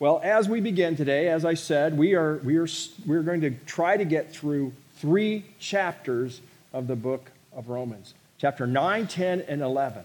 Well, 0.00 0.18
as 0.24 0.48
we 0.48 0.62
begin 0.62 0.96
today, 0.96 1.28
as 1.28 1.44
I 1.44 1.52
said, 1.52 1.98
we 1.98 2.14
are, 2.14 2.38
we 2.38 2.56
are, 2.56 2.66
we're 3.04 3.20
going 3.22 3.42
to 3.42 3.50
try 3.66 3.98
to 3.98 4.04
get 4.06 4.32
through 4.32 4.72
three 4.96 5.44
chapters 5.58 6.40
of 6.72 6.86
the 6.86 6.96
book 6.96 7.30
of 7.52 7.68
Romans 7.68 8.14
chapter 8.38 8.66
9, 8.66 9.06
10, 9.06 9.42
and 9.42 9.60
11. 9.60 10.02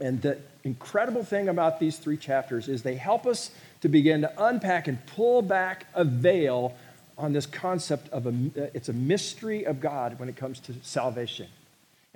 And 0.00 0.20
the 0.20 0.38
incredible 0.64 1.22
thing 1.22 1.48
about 1.48 1.78
these 1.78 1.96
three 1.96 2.16
chapters 2.16 2.66
is 2.68 2.82
they 2.82 2.96
help 2.96 3.24
us 3.24 3.52
to 3.82 3.88
begin 3.88 4.22
to 4.22 4.32
unpack 4.44 4.88
and 4.88 4.98
pull 5.06 5.42
back 5.42 5.86
a 5.94 6.02
veil 6.02 6.74
on 7.16 7.32
this 7.32 7.46
concept 7.46 8.08
of 8.08 8.26
a, 8.26 8.34
it's 8.74 8.88
a 8.88 8.92
mystery 8.92 9.62
of 9.64 9.80
God 9.80 10.18
when 10.18 10.28
it 10.28 10.34
comes 10.34 10.58
to 10.58 10.74
salvation. 10.82 11.46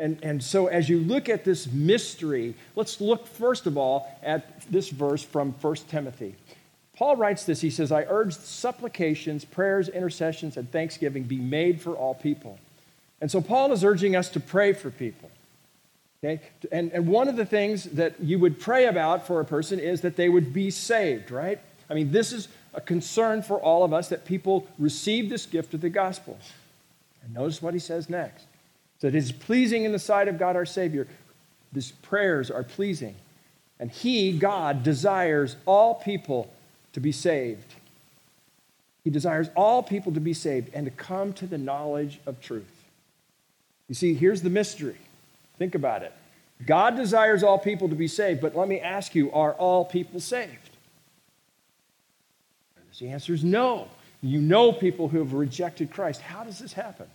And, 0.00 0.18
and 0.24 0.42
so, 0.42 0.66
as 0.66 0.88
you 0.88 0.98
look 0.98 1.28
at 1.28 1.44
this 1.44 1.70
mystery, 1.70 2.56
let's 2.74 3.00
look 3.00 3.28
first 3.28 3.66
of 3.66 3.76
all 3.76 4.12
at 4.20 4.68
this 4.68 4.88
verse 4.88 5.22
from 5.22 5.52
1 5.60 5.76
Timothy. 5.88 6.34
Paul 6.98 7.14
writes 7.14 7.44
this 7.44 7.60
He 7.60 7.70
says, 7.70 7.92
I 7.92 8.04
urge 8.08 8.34
supplications, 8.34 9.44
prayers, 9.44 9.88
intercessions, 9.88 10.56
and 10.56 10.70
thanksgiving 10.70 11.22
be 11.22 11.36
made 11.36 11.80
for 11.80 11.94
all 11.94 12.12
people. 12.12 12.58
And 13.20 13.30
so, 13.30 13.40
Paul 13.40 13.72
is 13.72 13.84
urging 13.84 14.16
us 14.16 14.28
to 14.30 14.40
pray 14.40 14.72
for 14.72 14.90
people. 14.90 15.30
Okay? 16.24 16.42
And, 16.72 16.90
and 16.90 17.06
one 17.06 17.28
of 17.28 17.36
the 17.36 17.46
things 17.46 17.84
that 17.84 18.20
you 18.20 18.40
would 18.40 18.58
pray 18.58 18.86
about 18.86 19.28
for 19.28 19.38
a 19.38 19.44
person 19.44 19.78
is 19.78 20.00
that 20.00 20.16
they 20.16 20.28
would 20.28 20.52
be 20.52 20.72
saved, 20.72 21.30
right? 21.30 21.60
I 21.88 21.94
mean, 21.94 22.10
this 22.10 22.32
is 22.32 22.48
a 22.74 22.80
concern 22.80 23.42
for 23.42 23.60
all 23.60 23.84
of 23.84 23.92
us 23.92 24.08
that 24.08 24.24
people 24.24 24.66
receive 24.76 25.30
this 25.30 25.46
gift 25.46 25.74
of 25.74 25.80
the 25.80 25.88
gospel. 25.88 26.36
And 27.22 27.32
notice 27.32 27.62
what 27.62 27.74
he 27.74 27.80
says 27.80 28.10
next. 28.10 28.44
So 29.00 29.06
it 29.06 29.14
is 29.14 29.30
pleasing 29.30 29.84
in 29.84 29.92
the 29.92 30.00
sight 30.00 30.26
of 30.26 30.36
God 30.36 30.56
our 30.56 30.66
Savior. 30.66 31.06
These 31.72 31.92
prayers 31.92 32.50
are 32.50 32.64
pleasing. 32.64 33.14
And 33.78 33.92
He, 33.92 34.36
God, 34.36 34.82
desires 34.82 35.54
all 35.64 35.94
people 35.94 36.50
to 36.92 37.00
be 37.00 37.12
saved. 37.12 37.74
He 39.04 39.10
desires 39.10 39.48
all 39.56 39.82
people 39.82 40.12
to 40.12 40.20
be 40.20 40.34
saved 40.34 40.70
and 40.74 40.84
to 40.84 40.90
come 40.90 41.32
to 41.34 41.46
the 41.46 41.58
knowledge 41.58 42.20
of 42.26 42.40
truth. 42.40 42.84
You 43.88 43.94
see, 43.94 44.14
here's 44.14 44.42
the 44.42 44.50
mystery. 44.50 44.98
Think 45.58 45.74
about 45.74 46.02
it. 46.02 46.12
God 46.66 46.96
desires 46.96 47.42
all 47.42 47.58
people 47.58 47.88
to 47.88 47.94
be 47.94 48.08
saved, 48.08 48.40
but 48.40 48.56
let 48.56 48.68
me 48.68 48.80
ask 48.80 49.14
you 49.14 49.30
are 49.32 49.52
all 49.54 49.84
people 49.84 50.20
saved? 50.20 50.68
The 52.98 53.10
answer 53.10 53.32
is 53.32 53.44
no. 53.44 53.88
You 54.22 54.40
know 54.40 54.72
people 54.72 55.08
who 55.08 55.18
have 55.18 55.32
rejected 55.32 55.90
Christ. 55.90 56.20
How 56.20 56.42
does 56.42 56.58
this 56.58 56.72
happen? 56.72 57.06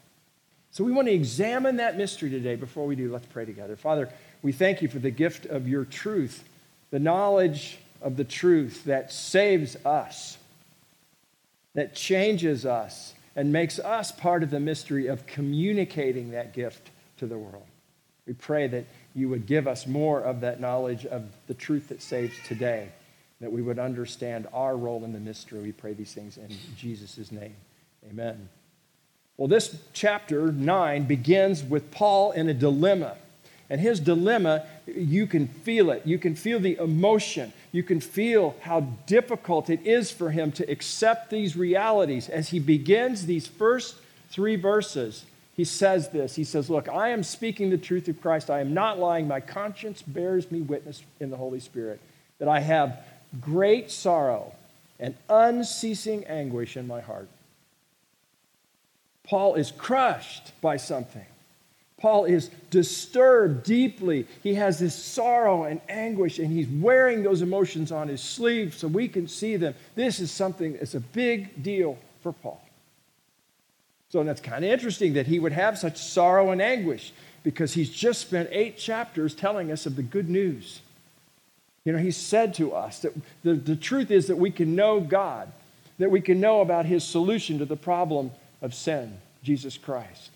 So 0.72 0.84
we 0.84 0.92
want 0.92 1.08
to 1.08 1.14
examine 1.14 1.76
that 1.78 1.98
mystery 1.98 2.30
today. 2.30 2.56
Before 2.56 2.88
we 2.88 2.96
do, 2.96 3.12
let's 3.12 3.26
pray 3.26 3.46
together. 3.46 3.76
Father, 3.76 4.10
we 4.42 4.52
thank 4.52 4.82
you 4.82 4.88
for 4.88 5.00
the 5.00 5.12
gift 5.12 5.46
of 5.46 5.68
your 5.68 5.86
truth, 5.86 6.44
the 6.90 7.00
knowledge 7.00 7.80
of 8.04 8.18
the 8.18 8.24
truth 8.24 8.84
that 8.86 9.12
saves 9.12 9.76
us, 9.86 10.38
that 11.74 11.96
changes 11.96 12.66
us, 12.66 13.14
and 13.36 13.52
makes 13.52 13.80
us 13.80 14.12
part 14.12 14.44
of 14.44 14.52
the 14.52 14.60
mystery 14.60 15.08
of 15.08 15.26
communicating 15.26 16.32
that 16.32 16.54
gift 16.54 16.92
to 17.18 17.26
the 17.26 17.38
world. 17.38 17.66
We 18.28 18.34
pray 18.34 18.68
that 18.68 18.86
you 19.16 19.30
would 19.30 19.48
give 19.48 19.68
us 19.68 19.88
more 19.88 20.22
of 20.22 20.42
that 20.42 20.60
knowledge 20.60 21.06
of 21.06 21.24
the 21.48 21.54
truth 21.54 21.90
that 21.90 22.02
saves 22.02 22.36
today, 22.48 22.90
that 23.42 23.52
we 23.52 23.62
would 23.62 23.80
understand 23.80 24.48
our 24.54 24.78
role 24.78 25.04
in 25.04 25.14
the 25.14 25.20
mystery. 25.20 25.62
We 25.62 25.72
pray 25.72 25.94
these 25.94 26.14
things 26.14 26.38
in 26.38 26.50
Jesus' 26.78 27.32
name. 27.32 27.56
Amen. 28.10 28.50
Well, 29.38 29.48
this 29.48 29.76
chapter 29.94 30.52
9 30.52 31.06
begins 31.06 31.64
with 31.64 31.90
Paul 31.92 32.32
in 32.34 32.50
a 32.50 32.54
dilemma. 32.54 33.18
And 33.74 33.82
his 33.82 34.00
dilemma, 34.00 34.68
you 34.86 35.26
can 35.26 35.48
feel 35.48 35.90
it. 35.90 36.04
You 36.06 36.20
can 36.20 36.36
feel 36.36 36.60
the 36.60 36.76
emotion. 36.76 37.52
You 37.72 37.82
can 37.82 38.02
feel 38.02 38.56
how 38.62 38.82
difficult 39.08 39.68
it 39.72 39.84
is 39.84 40.12
for 40.12 40.30
him 40.30 40.52
to 40.52 40.72
accept 40.72 41.32
these 41.32 41.58
realities. 41.58 42.30
As 42.30 42.50
he 42.50 42.60
begins 42.60 43.26
these 43.26 43.48
first 43.48 43.96
three 44.30 44.58
verses, 44.58 45.26
he 45.56 45.64
says 45.64 46.10
this 46.10 46.36
He 46.36 46.44
says, 46.44 46.70
Look, 46.70 46.88
I 46.88 47.10
am 47.10 47.24
speaking 47.24 47.72
the 47.72 47.80
truth 47.80 48.08
of 48.08 48.22
Christ. 48.22 48.52
I 48.52 48.60
am 48.60 48.76
not 48.76 49.00
lying. 49.00 49.28
My 49.28 49.40
conscience 49.40 50.04
bears 50.04 50.52
me 50.52 50.62
witness 50.62 51.02
in 51.20 51.32
the 51.32 51.38
Holy 51.38 51.60
Spirit 51.60 52.00
that 52.38 52.48
I 52.48 52.60
have 52.60 53.00
great 53.42 53.90
sorrow 53.90 54.54
and 55.00 55.16
unceasing 55.28 56.26
anguish 56.26 56.78
in 56.78 56.86
my 56.86 57.02
heart. 57.02 57.28
Paul 59.24 59.56
is 59.56 59.72
crushed 59.72 60.52
by 60.62 60.78
something. 60.78 61.26
Paul 62.04 62.26
is 62.26 62.50
disturbed 62.70 63.64
deeply. 63.64 64.28
He 64.44 64.56
has 64.56 64.78
this 64.78 64.94
sorrow 64.94 65.64
and 65.64 65.80
anguish, 65.88 66.38
and 66.38 66.52
he's 66.52 66.68
wearing 66.68 67.24
those 67.24 67.42
emotions 67.42 67.94
on 67.94 68.10
his 68.10 68.22
sleeve 68.22 68.74
so 68.74 68.90
we 68.90 69.08
can 69.08 69.26
see 69.26 69.56
them. 69.56 69.74
This 69.96 70.20
is 70.20 70.30
something 70.30 70.74
that's 70.74 70.96
a 70.96 71.00
big 71.00 71.64
deal 71.64 71.98
for 72.22 72.34
Paul. 72.34 72.62
So 74.10 74.22
that's 74.22 74.42
kind 74.42 74.66
of 74.66 74.70
interesting 74.70 75.14
that 75.14 75.28
he 75.28 75.40
would 75.40 75.54
have 75.54 75.78
such 75.78 75.98
sorrow 75.98 76.52
and 76.52 76.62
anguish 76.62 77.14
because 77.42 77.74
he's 77.74 77.90
just 77.90 78.20
spent 78.20 78.50
eight 78.52 78.78
chapters 78.78 79.34
telling 79.34 79.72
us 79.72 79.86
of 79.86 79.96
the 79.96 80.04
good 80.04 80.30
news. 80.30 80.82
You 81.86 81.94
know, 81.94 82.00
he 82.00 82.12
said 82.12 82.54
to 82.56 82.74
us 82.74 83.00
that 83.00 83.14
the, 83.44 83.54
the 83.54 83.78
truth 83.78 84.12
is 84.12 84.28
that 84.28 84.38
we 84.38 84.52
can 84.52 84.76
know 84.76 85.00
God, 85.00 85.50
that 86.00 86.12
we 86.12 86.20
can 86.20 86.42
know 86.42 86.60
about 86.60 86.86
his 86.86 87.06
solution 87.06 87.60
to 87.60 87.66
the 87.66 87.78
problem 87.78 88.32
of 88.62 88.74
sin, 88.74 89.20
Jesus 89.42 89.78
Christ. 89.78 90.32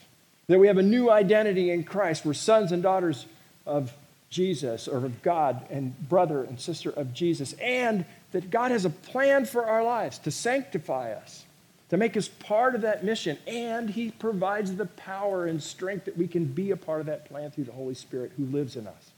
That 0.47 0.59
we 0.59 0.67
have 0.67 0.77
a 0.77 0.83
new 0.83 1.09
identity 1.09 1.71
in 1.71 1.83
Christ. 1.83 2.25
We're 2.25 2.33
sons 2.33 2.71
and 2.71 2.81
daughters 2.81 3.25
of 3.65 3.93
Jesus 4.29 4.87
or 4.87 4.97
of 5.05 5.21
God 5.21 5.65
and 5.69 5.97
brother 6.07 6.43
and 6.43 6.59
sister 6.59 6.89
of 6.89 7.13
Jesus. 7.13 7.53
And 7.53 8.05
that 8.31 8.49
God 8.49 8.71
has 8.71 8.85
a 8.85 8.89
plan 8.89 9.45
for 9.45 9.65
our 9.65 9.83
lives 9.83 10.19
to 10.19 10.31
sanctify 10.31 11.13
us, 11.13 11.45
to 11.89 11.97
make 11.97 12.15
us 12.15 12.27
part 12.27 12.75
of 12.75 12.81
that 12.81 13.03
mission. 13.03 13.37
And 13.45 13.89
He 13.89 14.11
provides 14.11 14.75
the 14.75 14.85
power 14.85 15.45
and 15.45 15.61
strength 15.61 16.05
that 16.05 16.17
we 16.17 16.27
can 16.27 16.45
be 16.45 16.71
a 16.71 16.77
part 16.77 17.01
of 17.01 17.05
that 17.07 17.25
plan 17.25 17.51
through 17.51 17.65
the 17.65 17.71
Holy 17.71 17.95
Spirit 17.95 18.31
who 18.37 18.45
lives 18.45 18.75
in 18.75 18.87
us. 18.87 19.11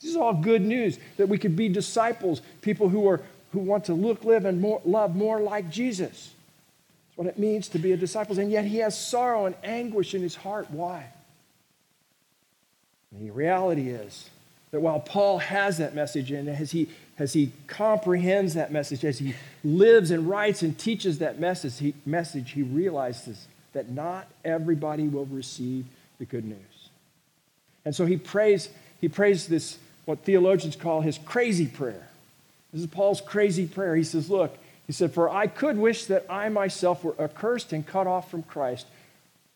This 0.00 0.10
is 0.10 0.16
all 0.16 0.32
good 0.32 0.62
news 0.62 0.98
that 1.18 1.28
we 1.28 1.36
could 1.36 1.56
be 1.56 1.68
disciples, 1.68 2.40
people 2.62 2.88
who, 2.88 3.06
are, 3.08 3.20
who 3.52 3.58
want 3.58 3.84
to 3.86 3.94
look, 3.94 4.24
live, 4.24 4.46
and 4.46 4.60
more, 4.60 4.80
love 4.84 5.14
more 5.14 5.40
like 5.40 5.70
Jesus 5.70 6.30
what 7.20 7.28
it 7.28 7.38
means 7.38 7.68
to 7.68 7.78
be 7.78 7.92
a 7.92 7.98
disciple. 7.98 8.38
And 8.38 8.50
yet 8.50 8.64
he 8.64 8.78
has 8.78 8.98
sorrow 8.98 9.44
and 9.44 9.54
anguish 9.62 10.14
in 10.14 10.22
his 10.22 10.34
heart. 10.34 10.70
Why? 10.70 11.04
The 13.12 13.30
reality 13.30 13.90
is 13.90 14.30
that 14.70 14.80
while 14.80 15.00
Paul 15.00 15.36
has 15.36 15.76
that 15.76 15.94
message, 15.94 16.32
and 16.32 16.48
as 16.48 16.70
he, 16.70 16.88
as 17.18 17.34
he 17.34 17.52
comprehends 17.66 18.54
that 18.54 18.72
message, 18.72 19.04
as 19.04 19.18
he 19.18 19.34
lives 19.62 20.10
and 20.10 20.30
writes 20.30 20.62
and 20.62 20.78
teaches 20.78 21.18
that 21.18 21.38
message, 21.38 21.78
he, 21.78 21.92
message, 22.06 22.52
he 22.52 22.62
realizes 22.62 23.48
that 23.74 23.90
not 23.90 24.26
everybody 24.42 25.06
will 25.06 25.26
receive 25.26 25.84
the 26.18 26.24
good 26.24 26.46
news. 26.46 26.88
And 27.84 27.94
so 27.94 28.06
he 28.06 28.16
prays, 28.16 28.70
he 28.98 29.10
prays 29.10 29.46
this, 29.46 29.76
what 30.06 30.20
theologians 30.20 30.74
call 30.74 31.02
his 31.02 31.18
crazy 31.18 31.66
prayer. 31.66 32.08
This 32.72 32.80
is 32.80 32.86
Paul's 32.86 33.20
crazy 33.20 33.66
prayer. 33.66 33.94
He 33.94 34.04
says, 34.04 34.30
Look, 34.30 34.56
he 34.90 34.92
said, 34.92 35.14
For 35.14 35.30
I 35.30 35.46
could 35.46 35.78
wish 35.78 36.06
that 36.06 36.26
I 36.28 36.48
myself 36.48 37.04
were 37.04 37.14
accursed 37.20 37.72
and 37.72 37.86
cut 37.86 38.08
off 38.08 38.28
from 38.28 38.42
Christ 38.42 38.88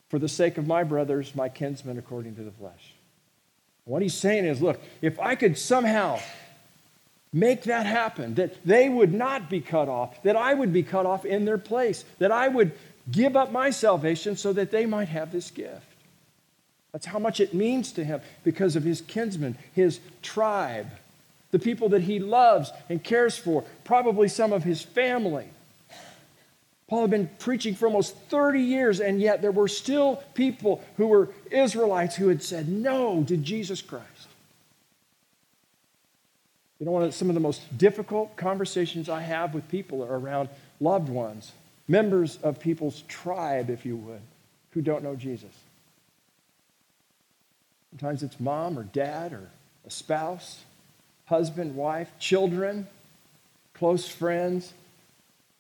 for 0.09 0.21
the 0.21 0.29
sake 0.29 0.59
of 0.59 0.67
my 0.69 0.85
brothers, 0.85 1.35
my 1.35 1.49
kinsmen, 1.49 1.99
according 1.99 2.37
to 2.37 2.45
the 2.45 2.53
flesh. 2.53 2.95
What 3.85 4.01
he's 4.01 4.15
saying 4.15 4.45
is, 4.45 4.63
look, 4.63 4.81
if 5.03 5.19
I 5.19 5.35
could 5.35 5.59
somehow 5.59 6.21
make 7.33 7.65
that 7.65 7.85
happen, 7.85 8.37
that 8.37 8.65
they 8.65 8.89
would 8.89 9.13
not 9.13 9.51
be 9.51 9.61
cut 9.61 9.89
off, 9.89 10.23
that 10.23 10.37
I 10.37 10.55
would 10.55 10.73
be 10.73 10.85
cut 10.85 11.05
off 11.05 11.25
in 11.25 11.47
their 11.47 11.59
place, 11.59 12.05
that 12.21 12.31
I 12.31 12.47
would 12.47 12.71
give 13.11 13.35
up 13.35 13.51
my 13.51 13.71
salvation 13.71 14.37
so 14.37 14.53
that 14.53 14.71
they 14.71 14.87
might 14.87 15.09
have 15.09 15.33
this 15.33 15.51
gift. 15.51 15.85
That's 16.93 17.07
how 17.07 17.19
much 17.19 17.41
it 17.41 17.55
means 17.55 17.91
to 17.95 18.05
him 18.05 18.21
because 18.45 18.77
of 18.77 18.85
his 18.85 19.01
kinsmen, 19.01 19.59
his 19.73 19.99
tribe 20.23 20.93
the 21.55 21.59
people 21.61 21.91
that 21.91 22.03
he 22.03 22.19
loves 22.19 22.73
and 22.89 23.01
cares 23.05 23.39
for, 23.39 23.63
probably 23.85 24.27
some 24.27 24.53
of 24.53 24.65
his 24.65 24.83
family. 24.83 25.47
Paul 26.89 27.03
had 27.03 27.11
been 27.11 27.31
preaching 27.39 27.77
for 27.77 27.87
almost 27.87 28.17
30 28.29 28.61
years, 28.61 28.99
and 28.99 29.21
yet 29.21 29.41
there 29.41 29.53
were 29.53 29.69
still 29.69 30.17
people 30.35 30.83
who 30.97 31.07
were 31.07 31.29
Israelites 31.53 32.17
who 32.17 32.27
had 32.27 32.43
said 32.43 32.69
no 32.69 33.23
to 33.29 33.37
Jesus 33.37 33.83
Christ. 33.83 34.27
You 36.81 36.87
know, 36.87 36.93
one 36.93 37.05
of 37.05 37.15
some 37.15 37.31
of 37.31 37.35
the 37.35 37.41
most 37.41 37.79
difficult 37.79 38.35
conversations 38.35 39.09
I 39.09 39.21
have 39.21 39.55
with 39.55 39.69
people 39.69 40.03
are 40.03 40.19
around 40.19 40.49
loved 40.81 41.09
ones, 41.09 41.53
members 41.87 42.37
of 42.43 42.59
people's 42.59 43.03
tribe, 43.03 43.71
if 43.71 43.87
you 43.87 43.97
would, 43.97 44.23
who 44.71 44.83
don't 44.83 45.05
know 45.05 45.15
Jesus. 45.15 45.55
Sometimes 47.91 48.25
it's 48.25 48.41
mom 48.41 48.77
or 48.77 48.83
dad 48.83 49.33
or 49.33 49.49
a 49.87 49.91
spouse 49.91 50.65
husband, 51.27 51.75
wife, 51.77 52.11
children, 52.19 52.87
close 53.75 54.09
friends, 54.09 54.73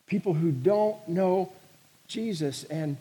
people 0.06 0.34
who 0.34 0.50
don't 0.50 1.08
know 1.08 1.52
Jesus. 2.06 2.64
And 2.64 2.96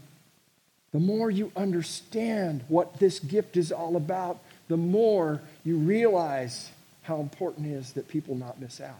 the 0.92 1.00
more 1.00 1.30
you 1.30 1.51
understand 1.56 2.63
what 2.68 3.00
this 3.00 3.19
gift 3.19 3.57
is 3.57 3.71
all 3.71 3.95
about, 3.95 4.39
the 4.68 4.77
more 4.77 5.42
you 5.63 5.77
realize 5.77 6.69
how 7.04 7.19
important 7.19 7.68
it 7.68 7.71
is 7.71 7.94
that 7.94 8.07
people 8.07 8.36
not 8.36 8.60
miss 8.62 8.80
out. 8.80 8.95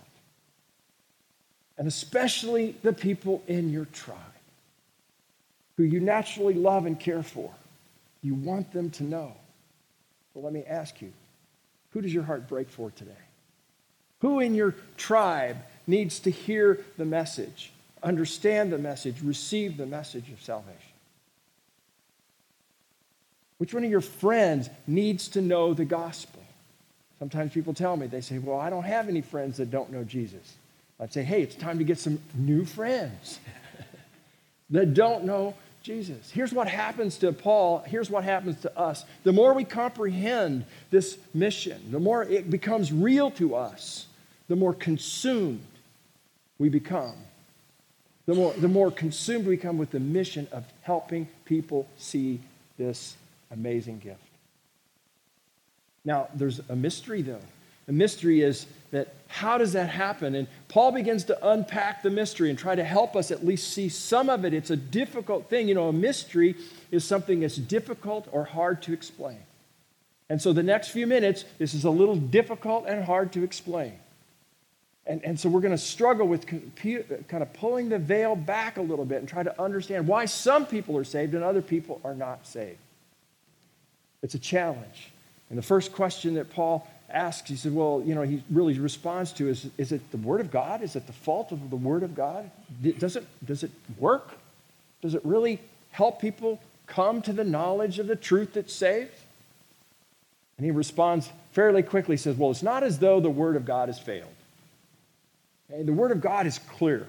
and 1.78 1.88
especially 1.88 2.76
the 2.84 2.94
people 2.94 3.42
in 3.48 3.72
your 3.72 3.86
tribe 3.86 4.18
who 5.78 5.84
you 5.84 6.00
naturally 6.00 6.54
love 6.54 6.86
and 6.86 7.00
care 7.00 7.24
for. 7.24 7.52
You 8.22 8.36
want 8.36 8.72
them 8.72 8.90
to 8.92 9.04
know. 9.04 9.34
But 10.34 10.44
let 10.44 10.54
me 10.54 10.64
ask 10.68 11.02
you 11.02 11.12
who 11.92 12.02
does 12.02 12.14
your 12.14 12.24
heart 12.24 12.48
break 12.48 12.70
for 12.70 12.92
today? 12.92 13.12
Who 14.24 14.40
in 14.40 14.56
your 14.56 14.74
tribe 14.96 15.58
needs 15.86 16.20
to 16.22 16.32
hear 16.32 16.80
the 16.98 17.04
message, 17.04 17.74
understand 18.02 18.72
the 18.72 18.78
message, 18.78 19.22
receive 19.22 19.76
the 19.76 19.86
message 19.86 20.32
of 20.32 20.42
salvation? 20.42 20.80
Which 23.58 23.74
one 23.74 23.84
of 23.84 23.92
your 23.92 24.00
friends 24.00 24.70
needs 24.88 25.28
to 25.30 25.42
know 25.42 25.74
the 25.74 25.84
gospel? 25.84 26.42
Sometimes 27.20 27.52
people 27.52 27.74
tell 27.74 27.98
me, 27.98 28.08
they 28.08 28.22
say, 28.22 28.38
Well, 28.38 28.58
I 28.58 28.70
don't 28.70 28.86
have 28.86 29.10
any 29.10 29.20
friends 29.20 29.58
that 29.58 29.70
don't 29.70 29.92
know 29.92 30.06
Jesus. 30.06 30.56
I'd 31.02 31.12
say, 31.12 31.24
Hey, 31.24 31.42
it's 31.42 31.56
time 31.56 31.78
to 31.80 31.84
get 31.84 32.00
some 32.00 32.18
new 32.34 32.64
friends 32.64 33.42
that 34.70 34.94
don't 34.94 35.26
know 35.26 35.54
Jesus. 35.82 36.32
Here's 36.32 36.54
what 36.54 36.70
happens 36.70 37.18
to 37.18 37.34
Paul. 37.34 37.80
Here's 37.80 38.10
what 38.10 38.24
happens 38.24 38.62
to 38.62 38.80
us. 38.80 39.04
The 39.24 39.34
more 39.34 39.54
we 39.54 39.66
comprehend 39.66 40.64
this 40.92 41.18
mission, 41.34 41.92
the 41.92 42.00
more 42.00 42.24
it 42.24 42.50
becomes 42.50 42.94
real 42.94 43.30
to 43.32 43.56
us, 43.56 44.08
the 44.48 44.56
more 44.56 44.74
consumed 44.74 45.66
we 46.58 46.70
become. 46.70 47.16
The 48.26 48.36
more, 48.36 48.54
the 48.54 48.68
more 48.68 48.92
consumed 48.92 49.46
we 49.46 49.56
become 49.56 49.78
with 49.78 49.92
the 49.92 50.00
mission 50.00 50.48
of 50.52 50.64
helping 50.82 51.28
people 51.46 51.88
see 51.98 52.40
this 52.78 53.16
amazing 53.52 54.00
gift. 54.00 54.20
Now, 56.06 56.28
there's 56.34 56.60
a 56.70 56.76
mystery, 56.76 57.22
though. 57.22 57.42
The 57.86 57.94
mystery 57.94 58.42
is 58.42 58.66
that 58.92 59.14
how 59.28 59.58
does 59.58 59.74
that 59.74 59.90
happen? 59.90 60.36
And 60.36 60.48
Paul 60.70 60.94
begins 60.94 61.26
to 61.26 61.48
unpack 61.50 62.02
the 62.02 62.10
mystery 62.10 62.50
and 62.50 62.58
try 62.58 62.76
to 62.76 62.84
help 62.84 63.16
us 63.16 63.30
at 63.30 63.46
least 63.46 63.74
see 63.74 63.90
some 63.90 64.30
of 64.30 64.46
it. 64.46 64.54
It's 64.54 64.70
a 64.70 64.78
difficult 64.78 65.50
thing. 65.50 65.68
You 65.68 65.76
know, 65.76 65.90
a 65.90 65.94
mystery 65.94 66.56
is 66.92 67.04
something 67.04 67.42
that's 67.42 67.58
difficult 67.58 68.28
or 68.32 68.46
hard 68.46 68.82
to 68.84 68.94
explain. 68.94 69.40
And 70.30 70.42
so 70.42 70.54
the 70.54 70.64
next 70.64 70.90
few 70.90 71.08
minutes, 71.08 71.44
this 71.58 71.74
is 71.74 71.84
a 71.84 71.90
little 71.90 72.16
difficult 72.16 72.86
and 72.88 73.04
hard 73.04 73.34
to 73.34 73.44
explain. 73.44 73.94
And, 75.06 75.24
and 75.24 75.38
so 75.38 75.50
we're 75.50 75.60
going 75.60 75.72
to 75.72 75.78
struggle 75.78 76.28
with 76.28 76.48
kind 76.48 77.44
of 77.44 77.52
pulling 77.54 77.90
the 77.90 78.00
veil 78.00 78.36
back 78.36 78.78
a 78.78 78.82
little 78.82 79.04
bit 79.04 79.20
and 79.20 79.28
try 79.28 79.44
to 79.44 79.62
understand 79.62 80.08
why 80.08 80.26
some 80.26 80.66
people 80.66 80.98
are 80.98 81.04
saved 81.04 81.34
and 81.34 81.44
other 81.44 81.62
people 81.62 82.00
are 82.06 82.16
not 82.16 82.48
saved. 82.48 82.78
It's 84.22 84.36
a 84.36 84.40
challenge. 84.40 85.12
And 85.50 85.58
the 85.58 85.64
first 85.64 85.92
question 85.92 86.36
that 86.36 86.50
Paul 86.50 86.88
asks, 87.10 87.50
he 87.50 87.58
said, 87.58 87.76
well, 87.76 88.02
you 88.06 88.16
know, 88.16 88.22
he 88.22 88.42
really 88.50 88.80
responds 88.80 89.34
to 89.34 89.50
is, 89.50 89.68
is 89.78 89.92
it 89.92 90.10
the 90.12 90.18
Word 90.18 90.40
of 90.40 90.50
God? 90.50 90.82
Is 90.82 90.96
it 90.96 91.06
the 91.06 91.14
fault 91.14 91.52
of 91.52 91.70
the 91.70 91.76
Word 91.76 92.02
of 92.04 92.16
God? 92.16 92.50
Does 92.98 93.18
it, 93.18 93.26
does 93.46 93.64
it 93.64 93.72
work? 94.00 94.38
Does 95.02 95.14
it 95.14 95.22
really 95.26 95.60
help 95.92 96.22
people 96.22 96.62
come 96.88 97.22
to 97.24 97.34
the 97.34 97.44
knowledge 97.44 98.00
of 98.00 98.08
the 98.08 98.16
truth 98.16 98.54
that 98.54 98.72
saves? 98.72 99.12
And 100.58 100.66
he 100.66 100.72
responds 100.72 101.30
fairly 101.52 101.84
quickly, 101.84 102.16
says, 102.16 102.38
well, 102.38 102.52
it's 102.52 102.64
not 102.64 102.84
as 102.84 103.00
though 103.00 103.20
the 103.20 103.30
Word 103.30 103.58
of 103.58 103.66
God 103.66 103.90
has 103.90 104.00
failed. 104.00 104.30
The 105.82 105.94
Word 105.94 106.12
of 106.12 106.22
God 106.22 106.46
is 106.46 106.60
clear. 106.60 107.08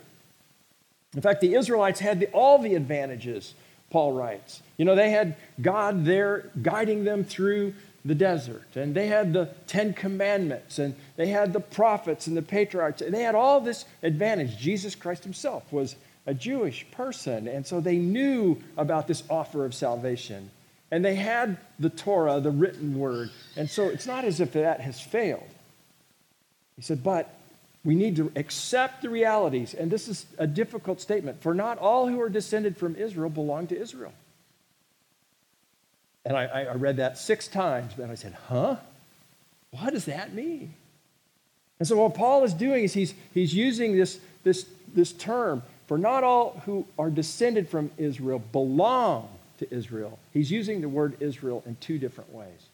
In 1.14 1.22
fact, 1.22 1.40
the 1.40 1.54
Israelites 1.54 2.00
had 2.00 2.20
the, 2.20 2.26
all 2.28 2.58
the 2.58 2.74
advantages, 2.74 3.54
Paul 3.90 4.12
writes. 4.12 4.62
You 4.76 4.84
know, 4.84 4.94
they 4.94 5.10
had 5.10 5.36
God 5.60 6.04
there 6.04 6.50
guiding 6.60 7.04
them 7.04 7.24
through 7.24 7.74
the 8.04 8.14
desert. 8.14 8.66
And 8.74 8.94
they 8.94 9.06
had 9.06 9.32
the 9.32 9.48
Ten 9.66 9.94
Commandments, 9.94 10.78
and 10.78 10.94
they 11.16 11.28
had 11.28 11.52
the 11.52 11.60
prophets 11.60 12.26
and 12.26 12.36
the 12.36 12.42
patriarchs, 12.42 13.00
and 13.00 13.14
they 13.14 13.22
had 13.22 13.34
all 13.34 13.60
this 13.60 13.84
advantage. 14.02 14.58
Jesus 14.58 14.94
Christ 14.94 15.24
himself 15.24 15.72
was 15.72 15.96
a 16.26 16.34
Jewish 16.34 16.86
person, 16.90 17.48
and 17.48 17.66
so 17.66 17.80
they 17.80 17.96
knew 17.96 18.62
about 18.76 19.06
this 19.06 19.22
offer 19.30 19.64
of 19.64 19.74
salvation. 19.74 20.50
And 20.90 21.04
they 21.04 21.14
had 21.14 21.56
the 21.78 21.90
Torah, 21.90 22.40
the 22.40 22.50
written 22.50 22.98
word. 22.98 23.30
And 23.56 23.68
so 23.68 23.88
it's 23.88 24.06
not 24.06 24.24
as 24.24 24.40
if 24.40 24.52
that 24.52 24.80
has 24.80 25.00
failed. 25.00 25.48
He 26.76 26.82
said, 26.82 27.02
but 27.02 27.34
we 27.84 27.94
need 27.94 28.16
to 28.16 28.32
accept 28.34 29.02
the 29.02 29.10
realities. 29.10 29.74
And 29.74 29.90
this 29.90 30.08
is 30.08 30.24
a 30.38 30.46
difficult 30.46 31.00
statement. 31.00 31.42
For 31.42 31.54
not 31.54 31.78
all 31.78 32.08
who 32.08 32.20
are 32.20 32.30
descended 32.30 32.76
from 32.76 32.96
Israel 32.96 33.28
belong 33.28 33.66
to 33.68 33.78
Israel. 33.78 34.12
And 36.24 36.36
I, 36.36 36.64
I 36.64 36.74
read 36.74 36.96
that 36.96 37.18
six 37.18 37.46
times, 37.48 37.92
and 37.98 38.10
I 38.10 38.14
said, 38.14 38.34
huh? 38.48 38.76
What 39.72 39.92
does 39.92 40.06
that 40.06 40.32
mean? 40.32 40.72
And 41.78 41.86
so 41.86 41.96
what 41.96 42.14
Paul 42.14 42.44
is 42.44 42.54
doing 42.54 42.84
is 42.84 42.94
he's, 42.94 43.12
he's 43.34 43.52
using 43.52 43.96
this, 43.96 44.18
this, 44.42 44.64
this 44.94 45.12
term, 45.12 45.62
for 45.86 45.98
not 45.98 46.24
all 46.24 46.62
who 46.64 46.86
are 46.98 47.10
descended 47.10 47.68
from 47.68 47.90
Israel 47.98 48.38
belong 48.52 49.28
to 49.58 49.74
Israel. 49.74 50.18
He's 50.32 50.50
using 50.50 50.80
the 50.80 50.88
word 50.88 51.16
Israel 51.20 51.62
in 51.66 51.76
two 51.76 51.98
different 51.98 52.32
ways. 52.32 52.68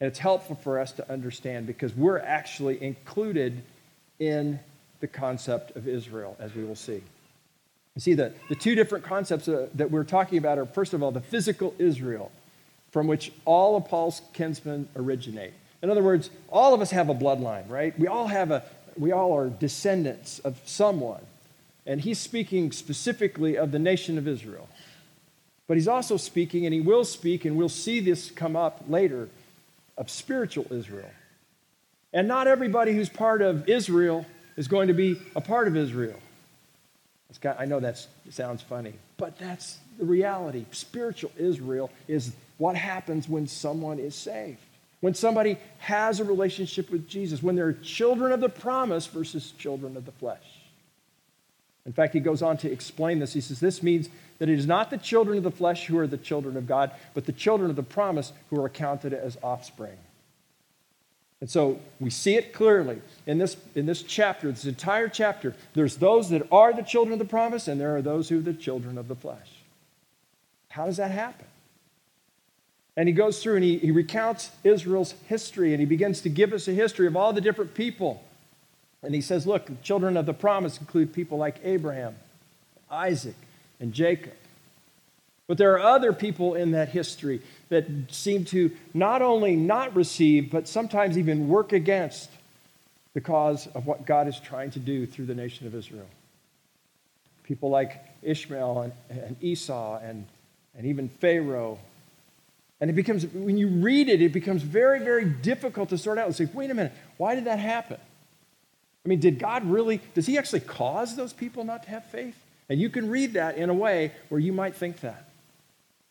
And 0.00 0.08
it's 0.08 0.18
helpful 0.18 0.56
for 0.56 0.80
us 0.80 0.92
to 0.92 1.12
understand 1.12 1.66
because 1.66 1.94
we're 1.94 2.18
actually 2.18 2.82
included 2.82 3.62
in 4.18 4.58
the 5.00 5.06
concept 5.06 5.76
of 5.76 5.86
Israel, 5.86 6.36
as 6.40 6.54
we 6.54 6.64
will 6.64 6.76
see. 6.76 7.02
You 7.94 8.00
see, 8.00 8.14
the, 8.14 8.32
the 8.48 8.54
two 8.54 8.74
different 8.74 9.04
concepts 9.04 9.48
uh, 9.48 9.68
that 9.74 9.90
we're 9.90 10.04
talking 10.04 10.38
about 10.38 10.58
are, 10.58 10.66
first 10.66 10.92
of 10.92 11.02
all, 11.02 11.10
the 11.10 11.20
physical 11.20 11.74
Israel 11.78 12.30
from 12.90 13.06
which 13.06 13.32
all 13.44 13.76
of 13.76 13.86
Paul's 13.86 14.22
kinsmen 14.32 14.88
originate. 14.96 15.52
In 15.82 15.90
other 15.90 16.02
words, 16.02 16.30
all 16.48 16.74
of 16.74 16.80
us 16.80 16.90
have 16.90 17.08
a 17.08 17.14
bloodline, 17.14 17.68
right? 17.68 17.96
We 17.98 18.06
all 18.06 18.26
have 18.26 18.50
a 18.50 18.64
we 18.98 19.12
all 19.12 19.36
are 19.36 19.48
descendants 19.48 20.40
of 20.40 20.60
someone. 20.64 21.24
And 21.86 22.00
he's 22.00 22.18
speaking 22.18 22.72
specifically 22.72 23.56
of 23.56 23.70
the 23.70 23.78
nation 23.78 24.18
of 24.18 24.28
Israel. 24.28 24.68
But 25.66 25.76
he's 25.76 25.88
also 25.88 26.16
speaking, 26.16 26.64
and 26.66 26.74
he 26.74 26.80
will 26.80 27.04
speak, 27.04 27.44
and 27.44 27.56
we'll 27.56 27.68
see 27.68 28.00
this 28.00 28.30
come 28.30 28.56
up 28.56 28.84
later, 28.88 29.28
of 29.96 30.10
spiritual 30.10 30.66
Israel. 30.70 31.10
And 32.12 32.26
not 32.26 32.46
everybody 32.46 32.94
who's 32.94 33.08
part 33.08 33.42
of 33.42 33.68
Israel 33.68 34.24
is 34.56 34.68
going 34.68 34.88
to 34.88 34.94
be 34.94 35.20
a 35.36 35.40
part 35.40 35.68
of 35.68 35.76
Israel. 35.76 36.18
I 37.58 37.66
know 37.66 37.80
that 37.80 38.04
sounds 38.30 38.62
funny, 38.62 38.94
but 39.18 39.38
that's 39.38 39.78
the 39.98 40.04
reality. 40.04 40.64
Spiritual 40.70 41.30
Israel 41.36 41.90
is 42.08 42.32
what 42.56 42.74
happens 42.74 43.28
when 43.28 43.46
someone 43.46 43.98
is 43.98 44.14
saved. 44.14 44.58
When 45.00 45.14
somebody 45.14 45.58
has 45.78 46.18
a 46.18 46.24
relationship 46.24 46.90
with 46.90 47.08
Jesus, 47.08 47.42
when 47.42 47.54
they're 47.54 47.72
children 47.72 48.32
of 48.32 48.40
the 48.40 48.48
promise 48.48 49.06
versus 49.06 49.52
children 49.52 49.96
of 49.96 50.06
the 50.06 50.12
flesh. 50.12 50.42
In 51.86 51.92
fact, 51.92 52.14
he 52.14 52.20
goes 52.20 52.42
on 52.42 52.56
to 52.58 52.70
explain 52.70 53.18
this. 53.18 53.32
He 53.32 53.40
says, 53.40 53.60
This 53.60 53.82
means 53.82 54.08
that 54.38 54.48
it 54.48 54.58
is 54.58 54.66
not 54.66 54.90
the 54.90 54.98
children 54.98 55.38
of 55.38 55.44
the 55.44 55.50
flesh 55.50 55.86
who 55.86 55.98
are 55.98 56.06
the 56.06 56.18
children 56.18 56.56
of 56.56 56.66
God, 56.66 56.90
but 57.14 57.26
the 57.26 57.32
children 57.32 57.70
of 57.70 57.76
the 57.76 57.82
promise 57.82 58.32
who 58.50 58.62
are 58.62 58.68
counted 58.68 59.14
as 59.14 59.38
offspring. 59.42 59.96
And 61.40 61.48
so 61.48 61.78
we 62.00 62.10
see 62.10 62.34
it 62.34 62.52
clearly 62.52 63.00
in 63.26 63.38
this, 63.38 63.56
in 63.74 63.86
this 63.86 64.02
chapter, 64.02 64.50
this 64.50 64.64
entire 64.64 65.08
chapter. 65.08 65.54
There's 65.74 65.96
those 65.96 66.30
that 66.30 66.48
are 66.50 66.72
the 66.72 66.82
children 66.82 67.12
of 67.12 67.20
the 67.20 67.24
promise, 67.24 67.68
and 67.68 67.80
there 67.80 67.96
are 67.96 68.02
those 68.02 68.28
who 68.28 68.38
are 68.38 68.42
the 68.42 68.54
children 68.54 68.98
of 68.98 69.06
the 69.06 69.14
flesh. 69.14 69.48
How 70.68 70.86
does 70.86 70.96
that 70.96 71.12
happen? 71.12 71.46
And 72.96 73.08
he 73.08 73.14
goes 73.14 73.40
through 73.40 73.54
and 73.54 73.64
he, 73.64 73.78
he 73.78 73.92
recounts 73.92 74.50
Israel's 74.64 75.14
history 75.28 75.72
and 75.72 75.78
he 75.78 75.86
begins 75.86 76.20
to 76.22 76.28
give 76.28 76.52
us 76.52 76.66
a 76.66 76.72
history 76.72 77.06
of 77.06 77.16
all 77.16 77.32
the 77.32 77.40
different 77.40 77.72
people. 77.74 78.24
And 79.04 79.14
he 79.14 79.20
says, 79.20 79.46
look, 79.46 79.66
the 79.66 79.76
children 79.76 80.16
of 80.16 80.26
the 80.26 80.34
promise 80.34 80.78
include 80.78 81.12
people 81.12 81.38
like 81.38 81.60
Abraham, 81.62 82.16
Isaac, 82.90 83.36
and 83.78 83.92
Jacob. 83.92 84.32
But 85.46 85.58
there 85.58 85.72
are 85.74 85.80
other 85.80 86.12
people 86.12 86.54
in 86.54 86.72
that 86.72 86.88
history 86.88 87.40
that 87.68 87.86
seem 88.10 88.44
to 88.46 88.70
not 88.94 89.22
only 89.22 89.56
not 89.56 89.94
receive, 89.94 90.50
but 90.50 90.66
sometimes 90.66 91.18
even 91.18 91.48
work 91.48 91.72
against 91.72 92.30
the 93.14 93.20
cause 93.20 93.66
of 93.68 93.86
what 93.86 94.06
God 94.06 94.28
is 94.28 94.38
trying 94.40 94.70
to 94.72 94.78
do 94.78 95.06
through 95.06 95.26
the 95.26 95.34
nation 95.34 95.66
of 95.66 95.74
Israel. 95.74 96.06
People 97.44 97.70
like 97.70 98.04
Ishmael 98.22 98.80
and, 98.80 98.92
and 99.10 99.36
Esau 99.42 99.98
and, 100.02 100.26
and 100.76 100.86
even 100.86 101.08
Pharaoh 101.08 101.78
and 102.80 102.90
it 102.90 102.94
becomes, 102.94 103.26
when 103.26 103.58
you 103.58 103.68
read 103.68 104.08
it, 104.08 104.22
it 104.22 104.32
becomes 104.32 104.62
very, 104.62 105.00
very 105.00 105.24
difficult 105.24 105.88
to 105.88 105.98
sort 105.98 106.18
out 106.18 106.26
and 106.26 106.36
say, 106.36 106.48
wait 106.52 106.70
a 106.70 106.74
minute, 106.74 106.92
why 107.16 107.34
did 107.34 107.44
that 107.44 107.58
happen? 107.58 107.98
I 109.04 109.08
mean, 109.08 109.20
did 109.20 109.38
God 109.38 109.64
really, 109.64 110.00
does 110.14 110.26
He 110.26 110.38
actually 110.38 110.60
cause 110.60 111.16
those 111.16 111.32
people 111.32 111.64
not 111.64 111.82
to 111.84 111.90
have 111.90 112.04
faith? 112.06 112.36
And 112.68 112.80
you 112.80 112.90
can 112.90 113.08
read 113.08 113.32
that 113.32 113.56
in 113.56 113.70
a 113.70 113.74
way 113.74 114.12
where 114.28 114.40
you 114.40 114.52
might 114.52 114.76
think 114.76 115.00
that. 115.00 115.27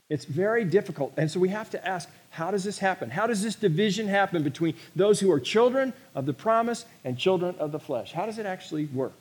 It's 0.10 0.26
very 0.26 0.64
difficult. 0.64 1.14
And 1.18 1.30
so 1.30 1.40
we 1.40 1.50
have 1.50 1.70
to 1.72 1.88
ask, 1.88 2.10
how 2.30 2.52
does 2.52 2.64
this 2.64 2.80
happen? 2.80 3.10
How 3.10 3.28
does 3.28 3.44
this 3.44 3.56
division 3.56 4.08
happen 4.08 4.42
between 4.44 4.76
those 4.96 5.20
who 5.20 5.32
are 5.32 5.40
children 5.40 5.94
of 6.16 6.26
the 6.26 6.34
promise 6.34 6.86
and 7.04 7.18
children 7.18 7.56
of 7.60 7.72
the 7.72 7.80
flesh? 7.80 8.14
How 8.14 8.26
does 8.26 8.38
it 8.38 8.46
actually 8.46 8.86
work? 8.86 9.14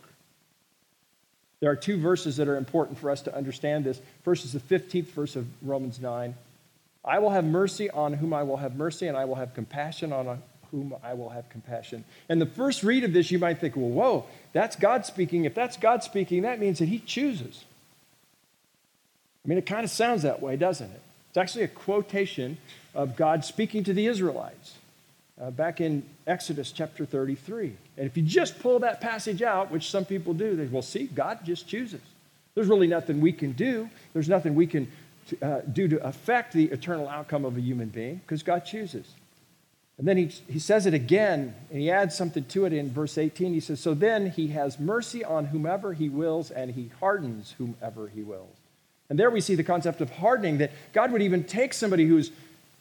There 1.61 1.71
are 1.71 1.77
two 1.77 1.99
verses 1.99 2.37
that 2.37 2.49
are 2.49 2.57
important 2.57 2.99
for 2.99 3.11
us 3.11 3.23
to 3.23 3.35
understand 3.35 3.85
this. 3.85 4.01
First 4.23 4.45
is 4.45 4.53
the 4.53 4.61
15th 4.61 5.07
verse 5.07 5.37
of 5.37 5.47
Romans 5.63 6.01
9. 6.01 6.35
I 7.05 7.19
will 7.19 7.31
have 7.31 7.45
mercy 7.45 7.89
on 7.91 8.13
whom 8.13 8.33
I 8.33 8.43
will 8.43 8.59
have 8.59 8.77
mercy, 8.77 9.07
and 9.07 9.17
I 9.17 9.25
will 9.25 9.37
have 9.37 9.55
compassion 9.55 10.13
on 10.13 10.43
whom 10.71 10.95
I 11.03 11.15
will 11.15 11.31
have 11.31 11.49
compassion. 11.49 12.05
And 12.29 12.41
the 12.41 12.47
first 12.47 12.83
read 12.83 13.05
of 13.05 13.13
this, 13.13 13.31
you 13.31 13.39
might 13.39 13.59
think, 13.59 13.77
well, 13.77 13.89
whoa, 13.89 14.27
that's 14.53 14.77
God 14.77 15.07
speaking. 15.07 15.45
If 15.45 15.55
that's 15.55 15.77
God 15.77 16.03
speaking, 16.03 16.43
that 16.43 16.61
means 16.61 16.81
that 16.81 16.89
he 16.89 16.99
chooses. 16.99 17.65
I 19.47 19.49
mean, 19.49 19.59
it 19.59 19.67
kind 19.67 19.85
of 19.85 19.91
sounds 19.91 20.23
that 20.23 20.43
way, 20.43 20.57
doesn't 20.57 20.91
it? 20.91 21.01
It's 21.29 21.37
actually 21.37 21.65
a 21.65 21.69
quotation 21.69 22.59
of 22.97 23.15
God 23.15 23.45
speaking 23.45 23.85
to 23.85 23.93
the 23.93 24.07
Israelites 24.07 24.75
uh, 25.41 25.53
back 25.53 25.81
in 25.81 26.03
Exodus 26.27 26.73
chapter 26.73 27.07
33. 27.07 27.77
And 27.97 28.07
if 28.07 28.17
you 28.17 28.25
just 28.25 28.59
pull 28.59 28.81
that 28.81 29.01
passage 29.01 29.43
out, 29.43 29.71
which 29.71 29.89
some 29.89 30.05
people 30.05 30.35
do, 30.35 30.57
they 30.57 30.67
will 30.67 30.83
see 30.83 31.05
God 31.05 31.45
just 31.45 31.69
chooses. 31.69 32.01
There's 32.57 32.67
really 32.67 32.89
nothing 32.89 33.21
we 33.21 33.33
can 33.33 33.53
do. 33.53 33.89
There's 34.15 34.29
nothing 34.29 34.57
we 34.57 34.67
can 34.67 34.91
uh, 35.41 35.61
do 35.73 35.87
to 35.89 36.05
affect 36.05 36.53
the 36.53 36.65
eternal 36.65 37.09
outcome 37.09 37.45
of 37.45 37.57
a 37.57 37.61
human 37.61 37.91
being 37.91 38.17
because 38.17 38.43
God 38.43 38.65
chooses. 38.65 39.07
And 39.99 40.09
then 40.09 40.17
he, 40.17 40.27
he 40.49 40.59
says 40.59 40.87
it 40.87 40.95
again, 40.95 41.55
and 41.71 41.81
he 41.81 41.91
adds 41.91 42.17
something 42.17 42.45
to 42.47 42.65
it 42.65 42.73
in 42.73 42.91
verse 42.91 43.17
18. 43.17 43.55
He 43.55 43.61
says, 43.61 43.79
So 43.79 43.95
then 43.95 44.31
he 44.31 44.49
has 44.49 44.81
mercy 44.81 45.25
on 45.25 45.47
whomever 45.47 45.93
he 45.93 46.09
wills, 46.09 46.51
and 46.51 46.73
he 46.73 46.91
hardens 46.99 47.55
whomever 47.59 48.09
he 48.09 48.23
wills. 48.23 48.57
And 49.09 49.19
there 49.19 49.31
we 49.31 49.41
see 49.41 49.55
the 49.55 49.65
concept 49.65 50.01
of 50.01 50.11
hardening, 50.11 50.59
that 50.59 50.73
God 50.93 51.13
would 51.13 51.23
even 51.23 51.45
take 51.45 51.73
somebody 51.73 52.07
who's 52.07 52.31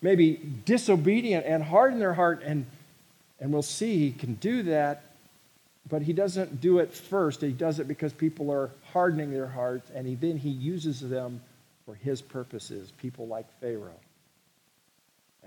maybe 0.01 0.39
disobedient 0.65 1.45
and 1.45 1.63
harden 1.63 1.99
their 1.99 2.13
heart, 2.13 2.41
and, 2.43 2.65
and 3.39 3.51
we'll 3.51 3.61
see 3.61 3.97
he 3.97 4.11
can 4.11 4.35
do 4.35 4.63
that, 4.63 5.03
but 5.89 6.01
he 6.01 6.13
doesn't 6.13 6.61
do 6.61 6.79
it 6.79 6.93
first. 6.93 7.41
He 7.41 7.51
does 7.51 7.79
it 7.79 7.87
because 7.87 8.11
people 8.11 8.51
are 8.51 8.71
hardening 8.91 9.31
their 9.31 9.47
hearts, 9.47 9.89
and 9.93 10.07
he, 10.07 10.15
then 10.15 10.37
he 10.37 10.49
uses 10.49 10.99
them 10.99 11.41
for 11.85 11.95
his 11.95 12.21
purposes, 12.21 12.91
people 12.97 13.27
like 13.27 13.45
Pharaoh. 13.59 13.99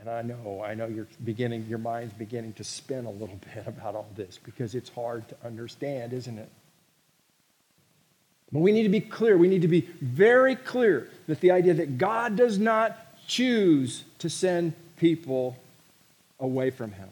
And 0.01 0.09
I 0.09 0.23
know, 0.23 0.63
I 0.65 0.75
know 0.75 0.87
you're 0.87 1.09
beginning, 1.25 1.67
your 1.67 1.79
mind's 1.79 2.13
beginning 2.13 2.53
to 2.55 2.65
spin 2.65 3.05
a 3.05 3.11
little 3.11 3.41
bit 3.55 3.67
about 3.67 3.95
all 3.95 4.09
this 4.17 4.39
because 4.43 4.75
it's 4.75 4.91
hard 4.91 5.29
to 5.29 5.37
understand, 5.45 6.13
isn't 6.13 6.39
it? 6.39 6.49
But 8.53 8.61
we 8.61 8.73
need 8.73 8.85
to 8.85 8.89
be 8.89 9.01
clear. 9.01 9.37
We 9.37 9.49
need 9.49 9.63
to 9.63 9.69
be 9.69 9.83
very 10.01 10.57
clear 10.57 11.11
that 11.27 11.41
the 11.41 11.51
idea 11.51 11.75
that 11.75 11.99
God 11.99 12.37
does 12.37 12.59
not 12.59 12.97
choose 13.27 14.05
to 14.21 14.31
send 14.31 14.73
people 14.97 15.57
away 16.41 16.71
from 16.71 16.93
Him, 16.93 17.09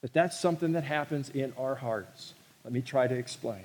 that 0.00 0.12
that's 0.12 0.40
something 0.40 0.72
that 0.72 0.84
happens 0.84 1.28
in 1.28 1.52
our 1.58 1.74
hearts. 1.74 2.32
Let 2.64 2.72
me 2.72 2.80
try 2.80 3.06
to 3.06 3.14
explain. 3.14 3.64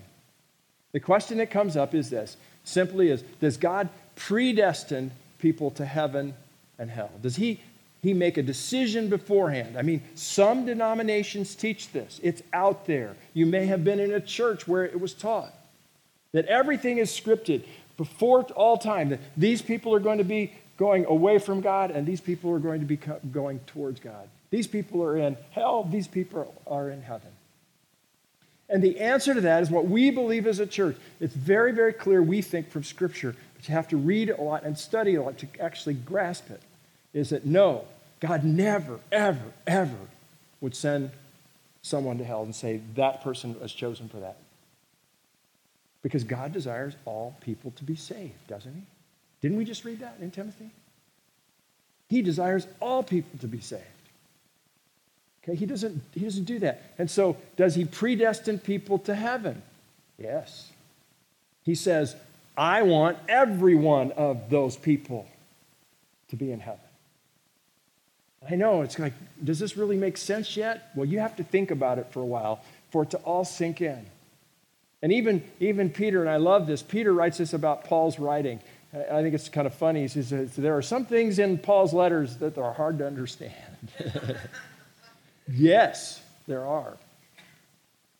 The 0.92 1.00
question 1.00 1.38
that 1.38 1.52
comes 1.52 1.78
up 1.78 1.96
is 1.96 2.10
this 2.10 2.38
simply 2.66 3.10
is 3.10 3.24
Does 3.40 3.58
God 3.58 3.90
predestine 4.16 5.12
people 5.40 5.72
to 5.72 5.86
heaven 5.86 6.34
and 6.78 6.90
hell? 6.90 7.12
Does 7.22 7.38
He 7.38 7.62
he 8.04 8.14
make 8.14 8.38
a 8.38 8.44
decision 8.44 9.08
beforehand. 9.08 9.78
I 9.78 9.82
mean, 9.82 10.02
some 10.14 10.66
denominations 10.66 11.56
teach 11.56 11.90
this. 11.94 12.20
It's 12.22 12.44
out 12.52 12.86
there. 12.86 13.16
You 13.34 13.46
may 13.46 13.66
have 13.68 13.86
been 13.86 14.02
in 14.02 14.12
a 14.12 14.20
church 14.20 14.68
where 14.68 14.84
it 14.84 15.00
was 15.00 15.14
taught 15.14 15.54
that 16.34 16.46
everything 16.46 16.98
is 16.98 17.10
scripted 17.10 17.64
before 17.96 18.44
all 18.56 18.78
time, 18.78 19.10
that 19.10 19.20
these 19.38 19.62
people 19.62 19.94
are 19.94 20.00
going 20.00 20.18
to 20.18 20.24
be 20.24 20.54
going 20.78 21.06
away 21.06 21.38
from 21.38 21.62
God 21.62 21.92
and 21.92 22.06
these 22.06 22.22
people 22.22 22.52
are 22.52 22.60
going 22.60 22.80
to 22.80 22.86
be 22.86 22.98
going 23.32 23.60
towards 23.68 24.00
God. 24.00 24.28
These 24.50 24.68
people 24.68 25.04
are 25.04 25.18
in 25.18 25.38
hell, 25.52 25.84
these 25.84 26.08
people 26.08 26.54
are 26.68 26.90
in 26.90 27.02
heaven. 27.02 27.30
And 28.70 28.82
the 28.82 29.00
answer 29.00 29.34
to 29.34 29.42
that 29.42 29.62
is 29.62 29.70
what 29.70 29.88
we 29.88 30.10
believe 30.10 30.48
as 30.48 30.60
a 30.60 30.66
church. 30.66 30.96
It's 31.20 31.36
very, 31.36 31.72
very 31.72 31.94
clear, 31.94 32.24
we 32.24 32.42
think, 32.42 32.72
from 32.72 32.84
Scripture, 32.84 33.36
but 33.56 33.68
you 33.68 33.76
have 33.76 33.88
to 33.90 33.98
read 33.98 34.30
a 34.30 34.42
lot 34.42 34.64
and 34.64 34.78
study 34.78 35.16
a 35.16 35.22
lot 35.22 35.38
to 35.40 35.48
actually 35.60 35.94
grasp 35.94 36.50
it. 36.50 36.62
Is 37.14 37.30
that 37.30 37.46
no, 37.46 37.86
God 38.20 38.44
never, 38.44 39.00
ever, 39.12 39.54
ever 39.68 39.98
would 40.62 40.76
send 40.76 41.12
someone 41.84 42.18
to 42.18 42.24
hell 42.24 42.44
and 42.44 42.56
say 42.56 42.82
that 42.96 43.24
person 43.24 43.60
was 43.60 43.74
chosen 43.74 44.10
for 44.10 44.18
that. 44.18 44.38
Because 46.04 46.24
God 46.24 46.54
desires 46.54 46.96
all 47.06 47.36
people 47.42 47.72
to 47.72 47.84
be 47.84 47.96
saved, 47.96 48.48
doesn't 48.48 48.74
he? 48.74 48.84
Didn't 49.42 49.58
we 49.58 49.66
just 49.66 49.84
read 49.84 50.02
that 50.02 50.18
in 50.22 50.30
Timothy? 50.30 50.70
He 52.10 52.22
desires 52.22 52.68
all 52.80 53.02
people 53.02 53.40
to 53.40 53.48
be 53.48 53.60
saved. 53.60 53.84
Okay, 55.44 55.56
he 55.56 55.66
doesn't, 55.66 56.02
he 56.14 56.22
doesn't 56.22 56.44
do 56.44 56.60
that. 56.60 56.94
And 56.98 57.10
so, 57.10 57.38
does 57.58 57.76
he 57.76 57.86
predestine 57.86 58.60
people 58.60 59.00
to 59.00 59.16
heaven? 59.16 59.62
Yes. 60.18 60.72
He 61.64 61.76
says, 61.76 62.16
I 62.56 62.84
want 62.84 63.18
every 63.28 63.76
one 63.76 64.12
of 64.12 64.50
those 64.50 64.78
people 64.78 65.26
to 66.30 66.36
be 66.36 66.52
in 66.52 66.60
heaven. 66.60 66.80
I 68.50 68.56
know, 68.56 68.82
it's 68.82 69.00
like, 69.00 69.14
does 69.44 69.60
this 69.60 69.76
really 69.78 69.98
make 69.98 70.18
sense 70.18 70.56
yet? 70.56 70.92
Well, 70.96 71.06
you 71.06 71.20
have 71.20 71.36
to 71.38 71.44
think 71.44 71.72
about 71.72 71.98
it 71.98 72.08
for 72.12 72.20
a 72.20 72.26
while 72.26 72.62
for 72.94 73.04
it 73.04 73.10
to 73.10 73.18
all 73.18 73.44
sink 73.44 73.82
in. 73.82 74.06
And 75.04 75.12
even, 75.12 75.44
even 75.60 75.90
Peter, 75.90 76.22
and 76.22 76.30
I 76.30 76.38
love 76.38 76.66
this, 76.66 76.82
Peter 76.82 77.14
writes 77.14 77.38
this 77.38 77.54
about 77.54 77.84
Paul's 77.84 78.18
writing. 78.18 78.62
I 78.94 79.22
think 79.22 79.36
it's 79.36 79.50
kind 79.50 79.68
of 79.68 79.74
funny. 79.74 80.02
He 80.04 80.08
says, 80.08 80.56
There 80.56 80.78
are 80.78 80.82
some 80.82 81.06
things 81.06 81.40
in 81.40 81.58
Paul's 81.58 81.94
letters 81.94 82.38
that 82.38 82.58
are 82.58 82.72
hard 82.72 83.00
to 83.00 83.06
understand. 83.06 83.54
yes, 85.52 86.22
there 86.48 86.66
are. 86.66 86.96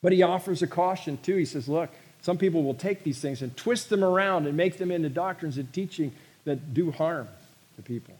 But 0.02 0.12
he 0.12 0.24
offers 0.24 0.62
a 0.62 0.68
caution 0.68 1.18
too. 1.24 1.38
He 1.38 1.46
says, 1.46 1.70
Look, 1.70 1.90
some 2.22 2.38
people 2.38 2.64
will 2.64 2.74
take 2.74 3.04
these 3.04 3.22
things 3.22 3.42
and 3.42 3.56
twist 3.56 3.90
them 3.90 4.04
around 4.04 4.46
and 4.46 4.58
make 4.58 4.78
them 4.78 4.92
into 4.92 5.08
doctrines 5.08 5.58
and 5.58 5.72
teaching 5.72 6.12
that 6.44 6.74
do 6.74 6.92
harm 6.92 7.30
to 7.78 7.82
people. 7.82 8.16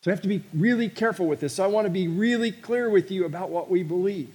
So 0.00 0.10
I 0.10 0.14
have 0.14 0.22
to 0.22 0.28
be 0.28 0.42
really 0.54 0.88
careful 0.88 1.26
with 1.26 1.40
this. 1.40 1.56
So 1.56 1.64
I 1.64 1.66
want 1.66 1.84
to 1.84 1.90
be 1.90 2.08
really 2.08 2.50
clear 2.50 2.88
with 2.88 3.10
you 3.10 3.26
about 3.26 3.50
what 3.50 3.68
we 3.68 3.82
believe. 3.82 4.34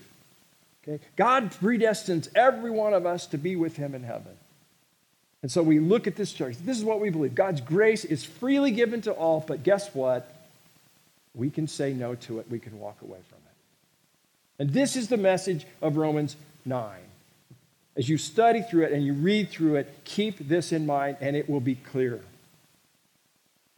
Okay? 0.88 1.04
God 1.16 1.52
predestines 1.52 2.30
every 2.36 2.72
one 2.72 2.94
of 2.94 3.06
us 3.06 3.26
to 3.28 3.38
be 3.38 3.56
with 3.56 3.76
him 3.76 3.94
in 3.94 4.04
heaven. 4.04 4.38
And 5.42 5.52
so 5.52 5.62
we 5.62 5.80
look 5.80 6.08
at 6.08 6.16
this 6.16 6.34
church. 6.34 6.56
This 6.64 6.78
is 6.78 6.84
what 6.84 7.00
we 7.00 7.10
believe. 7.10 7.36
God's 7.36 7.62
grace 7.62 8.06
is 8.06 8.24
freely 8.24 8.72
given 8.72 9.02
to 9.02 9.12
all, 9.12 9.44
but 9.46 9.64
guess 9.64 9.94
what? 9.94 10.34
We 11.36 11.50
can 11.50 11.68
say 11.68 11.94
no 11.94 12.16
to 12.16 12.40
it. 12.40 12.50
We 12.50 12.60
can 12.60 12.80
walk 12.80 13.02
away 13.02 13.20
from 13.30 13.38
it. 13.38 14.64
And 14.64 14.72
this 14.72 14.96
is 14.96 15.08
the 15.08 15.18
message 15.18 15.66
of 15.82 15.98
Romans 15.98 16.36
9. 16.66 16.90
As 17.96 18.10
you 18.10 18.18
study 18.18 18.62
through 18.62 18.86
it 18.86 18.92
and 18.92 19.06
you 19.06 19.14
read 19.14 19.50
through 19.50 19.76
it, 19.76 19.94
keep 20.04 20.38
this 20.40 20.72
in 20.72 20.86
mind 20.86 21.18
and 21.22 21.36
it 21.36 21.50
will 21.50 21.60
be 21.60 21.76
clear. 21.76 22.22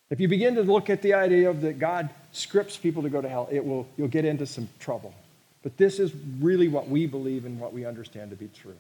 If 0.10 0.20
you 0.20 0.28
begin 0.28 0.56
to 0.56 0.64
look 0.64 0.90
at 0.90 1.02
the 1.02 1.14
idea 1.14 1.50
of 1.50 1.62
that 1.62 1.80
God 1.80 2.10
scripts 2.32 2.78
people 2.78 3.04
to 3.04 3.10
go 3.10 3.22
to 3.22 3.30
hell, 3.30 3.48
it 3.52 3.66
will, 3.66 3.88
you'll 3.98 4.08
get 4.08 4.26
into 4.26 4.46
some 4.46 4.68
trouble. 4.80 5.14
But 5.64 5.78
this 5.78 6.00
is 6.00 6.14
really 6.40 6.68
what 6.68 6.88
we 6.88 7.06
believe 7.06 7.46
and 7.46 7.60
what 7.60 7.74
we 7.74 7.86
understand 7.86 8.30
to 8.30 8.36
be 8.36 8.48
true. 8.48 8.78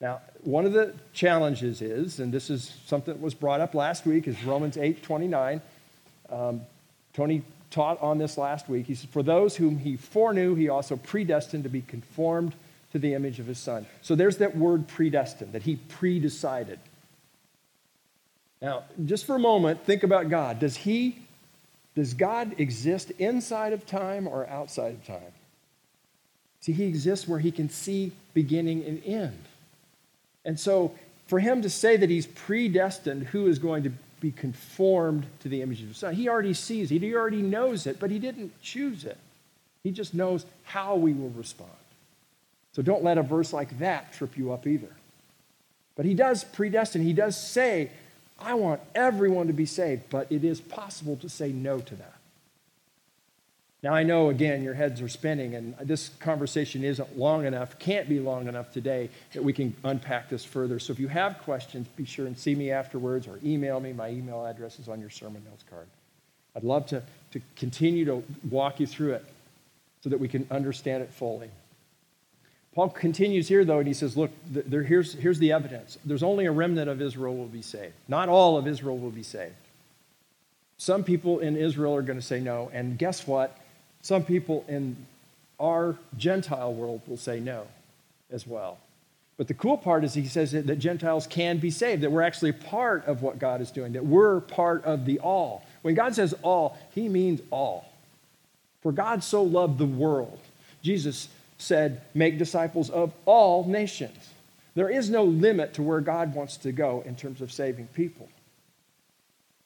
Now, 0.00 0.20
one 0.42 0.64
of 0.64 0.72
the 0.72 0.94
challenges 1.12 1.82
is, 1.82 2.20
and 2.20 2.32
this 2.32 2.48
is 2.48 2.74
something 2.86 3.12
that 3.12 3.20
was 3.20 3.34
brought 3.34 3.60
up 3.60 3.74
last 3.74 4.06
week, 4.06 4.26
is 4.26 4.42
Romans 4.44 4.76
8 4.76 5.02
29. 5.02 5.60
Um, 6.30 6.62
Tony 7.12 7.42
taught 7.70 8.00
on 8.00 8.18
this 8.18 8.38
last 8.38 8.68
week. 8.68 8.86
He 8.86 8.94
said, 8.94 9.10
For 9.10 9.22
those 9.22 9.56
whom 9.56 9.78
he 9.78 9.96
foreknew, 9.96 10.54
he 10.54 10.68
also 10.68 10.96
predestined 10.96 11.64
to 11.64 11.68
be 11.68 11.82
conformed 11.82 12.54
to 12.92 12.98
the 12.98 13.14
image 13.14 13.40
of 13.40 13.46
his 13.46 13.58
son. 13.58 13.86
So 14.02 14.14
there's 14.14 14.38
that 14.38 14.56
word 14.56 14.88
predestined, 14.88 15.52
that 15.52 15.62
he 15.62 15.76
predecided. 15.76 16.78
Now, 18.62 18.84
just 19.04 19.26
for 19.26 19.36
a 19.36 19.40
moment, 19.40 19.84
think 19.84 20.02
about 20.02 20.28
God. 20.28 20.58
Does 20.58 20.76
he 20.76 21.18
does 21.94 22.14
God 22.14 22.54
exist 22.58 23.10
inside 23.18 23.72
of 23.72 23.84
time 23.84 24.28
or 24.28 24.48
outside 24.48 24.94
of 24.94 25.04
time? 25.04 25.32
See, 26.60 26.72
he 26.72 26.84
exists 26.84 27.26
where 27.26 27.38
he 27.38 27.50
can 27.50 27.70
see 27.70 28.12
beginning 28.34 28.84
and 28.84 29.02
end. 29.04 29.38
And 30.44 30.58
so, 30.58 30.94
for 31.26 31.38
him 31.38 31.62
to 31.62 31.70
say 31.70 31.96
that 31.96 32.10
he's 32.10 32.26
predestined 32.26 33.28
who 33.28 33.46
is 33.46 33.58
going 33.58 33.84
to 33.84 33.92
be 34.20 34.32
conformed 34.32 35.26
to 35.40 35.48
the 35.48 35.62
image 35.62 35.82
of 35.82 35.88
the 35.88 35.94
Son, 35.94 36.14
he 36.14 36.28
already 36.28 36.54
sees 36.54 36.90
it, 36.90 37.02
he 37.02 37.14
already 37.14 37.42
knows 37.42 37.86
it, 37.86 37.98
but 37.98 38.10
he 38.10 38.18
didn't 38.18 38.52
choose 38.62 39.04
it. 39.04 39.16
He 39.82 39.90
just 39.90 40.12
knows 40.12 40.44
how 40.64 40.96
we 40.96 41.12
will 41.12 41.30
respond. 41.30 41.70
So, 42.72 42.82
don't 42.82 43.02
let 43.02 43.18
a 43.18 43.22
verse 43.22 43.52
like 43.52 43.78
that 43.78 44.12
trip 44.12 44.36
you 44.36 44.52
up 44.52 44.66
either. 44.66 44.90
But 45.96 46.04
he 46.04 46.14
does 46.14 46.44
predestine, 46.44 47.02
he 47.02 47.12
does 47.12 47.36
say 47.38 47.90
I 48.38 48.54
want 48.54 48.80
everyone 48.94 49.48
to 49.48 49.52
be 49.52 49.66
saved, 49.66 50.04
but 50.10 50.30
it 50.30 50.44
is 50.44 50.60
possible 50.60 51.16
to 51.16 51.28
say 51.28 51.52
no 51.52 51.80
to 51.80 51.94
that. 51.96 52.14
Now, 53.82 53.94
I 53.94 54.02
know, 54.02 54.28
again, 54.28 54.62
your 54.62 54.74
heads 54.74 55.00
are 55.00 55.08
spinning, 55.08 55.54
and 55.54 55.74
this 55.80 56.10
conversation 56.20 56.84
isn't 56.84 57.16
long 57.16 57.46
enough, 57.46 57.78
can't 57.78 58.10
be 58.10 58.20
long 58.20 58.46
enough 58.46 58.70
today 58.72 59.08
that 59.32 59.42
we 59.42 59.54
can 59.54 59.74
unpack 59.84 60.28
this 60.28 60.44
further. 60.44 60.78
So 60.78 60.92
if 60.92 61.00
you 61.00 61.08
have 61.08 61.38
questions, 61.38 61.88
be 61.96 62.04
sure 62.04 62.26
and 62.26 62.36
see 62.36 62.54
me 62.54 62.70
afterwards 62.70 63.26
or 63.26 63.38
email 63.42 63.80
me. 63.80 63.94
My 63.94 64.10
email 64.10 64.44
address 64.44 64.78
is 64.78 64.88
on 64.88 65.00
your 65.00 65.08
sermon 65.08 65.42
notes 65.48 65.64
card. 65.70 65.86
I'd 66.54 66.64
love 66.64 66.86
to, 66.88 67.02
to 67.32 67.40
continue 67.56 68.04
to 68.04 68.22
walk 68.50 68.80
you 68.80 68.86
through 68.86 69.14
it 69.14 69.24
so 70.02 70.10
that 70.10 70.20
we 70.20 70.28
can 70.28 70.46
understand 70.50 71.02
it 71.02 71.10
fully. 71.10 71.48
Paul 72.74 72.90
continues 72.90 73.48
here, 73.48 73.64
though, 73.64 73.78
and 73.78 73.88
he 73.88 73.94
says, 73.94 74.16
Look, 74.16 74.30
there, 74.46 74.82
here's, 74.82 75.14
here's 75.14 75.38
the 75.38 75.52
evidence. 75.52 75.96
There's 76.04 76.22
only 76.22 76.46
a 76.46 76.52
remnant 76.52 76.90
of 76.90 77.00
Israel 77.00 77.36
will 77.36 77.46
be 77.46 77.62
saved. 77.62 77.94
Not 78.08 78.28
all 78.28 78.58
of 78.58 78.68
Israel 78.68 78.98
will 78.98 79.10
be 79.10 79.22
saved. 79.22 79.54
Some 80.76 81.02
people 81.02 81.40
in 81.40 81.56
Israel 81.56 81.94
are 81.96 82.02
going 82.02 82.18
to 82.18 82.24
say 82.24 82.40
no, 82.40 82.70
and 82.72 82.96
guess 82.96 83.26
what? 83.26 83.56
Some 84.02 84.24
people 84.24 84.64
in 84.68 84.96
our 85.58 85.96
Gentile 86.16 86.72
world 86.72 87.02
will 87.06 87.16
say 87.16 87.40
no 87.40 87.66
as 88.30 88.46
well. 88.46 88.78
But 89.36 89.48
the 89.48 89.54
cool 89.54 89.78
part 89.78 90.04
is 90.04 90.12
he 90.12 90.26
says 90.26 90.52
that, 90.52 90.66
that 90.66 90.76
Gentiles 90.76 91.26
can 91.26 91.58
be 91.58 91.70
saved, 91.70 92.02
that 92.02 92.12
we're 92.12 92.22
actually 92.22 92.52
part 92.52 93.06
of 93.06 93.22
what 93.22 93.38
God 93.38 93.60
is 93.60 93.70
doing, 93.70 93.94
that 93.94 94.04
we're 94.04 94.40
part 94.40 94.84
of 94.84 95.06
the 95.06 95.18
all. 95.20 95.64
When 95.82 95.94
God 95.94 96.14
says 96.14 96.34
all, 96.42 96.76
he 96.94 97.08
means 97.08 97.40
all. 97.50 97.90
For 98.82 98.92
God 98.92 99.24
so 99.24 99.42
loved 99.42 99.78
the 99.78 99.86
world. 99.86 100.38
Jesus 100.82 101.28
said, 101.58 102.02
Make 102.14 102.38
disciples 102.38 102.90
of 102.90 103.12
all 103.24 103.66
nations. 103.66 104.30
There 104.74 104.90
is 104.90 105.10
no 105.10 105.24
limit 105.24 105.74
to 105.74 105.82
where 105.82 106.00
God 106.00 106.34
wants 106.34 106.56
to 106.58 106.72
go 106.72 107.02
in 107.06 107.16
terms 107.16 107.40
of 107.40 107.52
saving 107.52 107.88
people. 107.88 108.28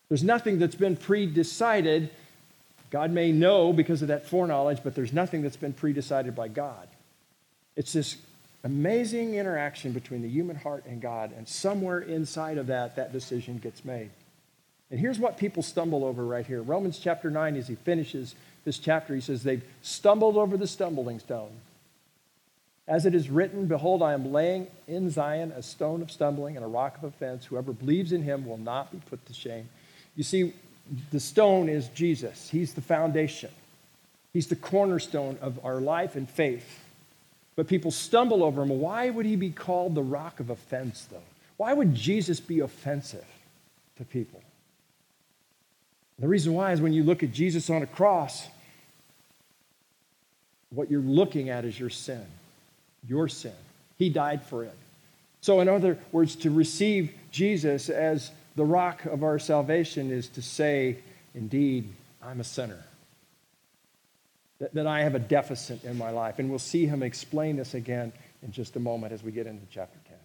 There's 0.08 0.24
nothing 0.24 0.58
that's 0.58 0.74
been 0.74 0.96
pre 0.96 1.26
decided. 1.26 2.10
God 2.94 3.10
may 3.10 3.32
know 3.32 3.72
because 3.72 4.02
of 4.02 4.08
that 4.08 4.24
foreknowledge, 4.28 4.84
but 4.84 4.94
there's 4.94 5.12
nothing 5.12 5.42
that's 5.42 5.56
been 5.56 5.72
pre 5.72 5.92
decided 5.92 6.36
by 6.36 6.46
God. 6.46 6.86
It's 7.74 7.92
this 7.92 8.18
amazing 8.62 9.34
interaction 9.34 9.90
between 9.90 10.22
the 10.22 10.28
human 10.28 10.54
heart 10.54 10.84
and 10.86 11.02
God, 11.02 11.32
and 11.36 11.48
somewhere 11.48 11.98
inside 11.98 12.56
of 12.56 12.68
that, 12.68 12.94
that 12.94 13.12
decision 13.12 13.58
gets 13.58 13.84
made. 13.84 14.10
And 14.92 15.00
here's 15.00 15.18
what 15.18 15.38
people 15.38 15.60
stumble 15.60 16.04
over 16.04 16.24
right 16.24 16.46
here. 16.46 16.62
Romans 16.62 17.00
chapter 17.00 17.32
9, 17.32 17.56
as 17.56 17.66
he 17.66 17.74
finishes 17.74 18.36
this 18.64 18.78
chapter, 18.78 19.12
he 19.12 19.20
says, 19.20 19.42
They've 19.42 19.64
stumbled 19.82 20.36
over 20.36 20.56
the 20.56 20.68
stumbling 20.68 21.18
stone. 21.18 21.50
As 22.86 23.06
it 23.06 23.14
is 23.16 23.28
written, 23.28 23.66
Behold, 23.66 24.04
I 24.04 24.12
am 24.12 24.32
laying 24.32 24.68
in 24.86 25.10
Zion 25.10 25.50
a 25.50 25.64
stone 25.64 26.00
of 26.00 26.12
stumbling 26.12 26.54
and 26.54 26.64
a 26.64 26.68
rock 26.68 26.98
of 26.98 27.02
offense. 27.02 27.46
Whoever 27.46 27.72
believes 27.72 28.12
in 28.12 28.22
him 28.22 28.46
will 28.46 28.56
not 28.56 28.92
be 28.92 29.00
put 29.10 29.26
to 29.26 29.34
shame. 29.34 29.68
You 30.14 30.22
see, 30.22 30.54
the 31.10 31.20
stone 31.20 31.68
is 31.68 31.88
Jesus, 31.88 32.48
he's 32.50 32.74
the 32.74 32.80
foundation, 32.80 33.50
he's 34.32 34.46
the 34.48 34.56
cornerstone 34.56 35.38
of 35.40 35.64
our 35.64 35.80
life 35.80 36.16
and 36.16 36.28
faith. 36.28 36.80
But 37.56 37.68
people 37.68 37.90
stumble 37.90 38.42
over 38.42 38.62
him. 38.62 38.68
Why 38.80 39.10
would 39.10 39.26
he 39.26 39.36
be 39.36 39.50
called 39.50 39.94
the 39.94 40.02
rock 40.02 40.40
of 40.40 40.50
offense, 40.50 41.06
though? 41.10 41.22
Why 41.56 41.72
would 41.72 41.94
Jesus 41.94 42.40
be 42.40 42.60
offensive 42.60 43.24
to 43.96 44.04
people? 44.04 44.42
The 46.18 46.28
reason 46.28 46.52
why 46.54 46.72
is 46.72 46.80
when 46.80 46.92
you 46.92 47.04
look 47.04 47.22
at 47.22 47.32
Jesus 47.32 47.70
on 47.70 47.82
a 47.82 47.86
cross, 47.86 48.48
what 50.70 50.90
you're 50.90 51.00
looking 51.00 51.48
at 51.48 51.64
is 51.64 51.78
your 51.78 51.90
sin, 51.90 52.24
your 53.08 53.28
sin. 53.28 53.54
He 53.98 54.10
died 54.10 54.42
for 54.44 54.64
it. 54.64 54.74
So, 55.40 55.60
in 55.60 55.68
other 55.68 55.98
words, 56.10 56.36
to 56.36 56.50
receive 56.50 57.12
Jesus 57.30 57.88
as 57.88 58.30
the 58.56 58.64
rock 58.64 59.04
of 59.04 59.23
our 59.23 59.38
salvation 59.38 60.11
is 60.11 60.28
to 60.30 60.42
say, 60.42 60.99
Indeed, 61.34 61.88
I'm 62.23 62.40
a 62.40 62.44
sinner. 62.44 62.82
That, 64.61 64.73
that 64.75 64.87
I 64.87 65.00
have 65.02 65.16
a 65.16 65.18
deficit 65.18 65.84
in 65.84 65.99
my 65.99 66.11
life. 66.11 66.38
And 66.38 66.49
we'll 66.49 66.61
see 66.61 66.87
him 66.87 67.02
explain 67.02 67.56
this 67.56 67.75
again 67.75 68.12
in 68.42 68.52
just 68.52 68.76
a 68.76 68.80
moment 68.80 69.12
as 69.12 69.23
we 69.23 69.32
get 69.32 69.46
into 69.46 69.64
chapter 69.70 69.99
10. 70.08 70.16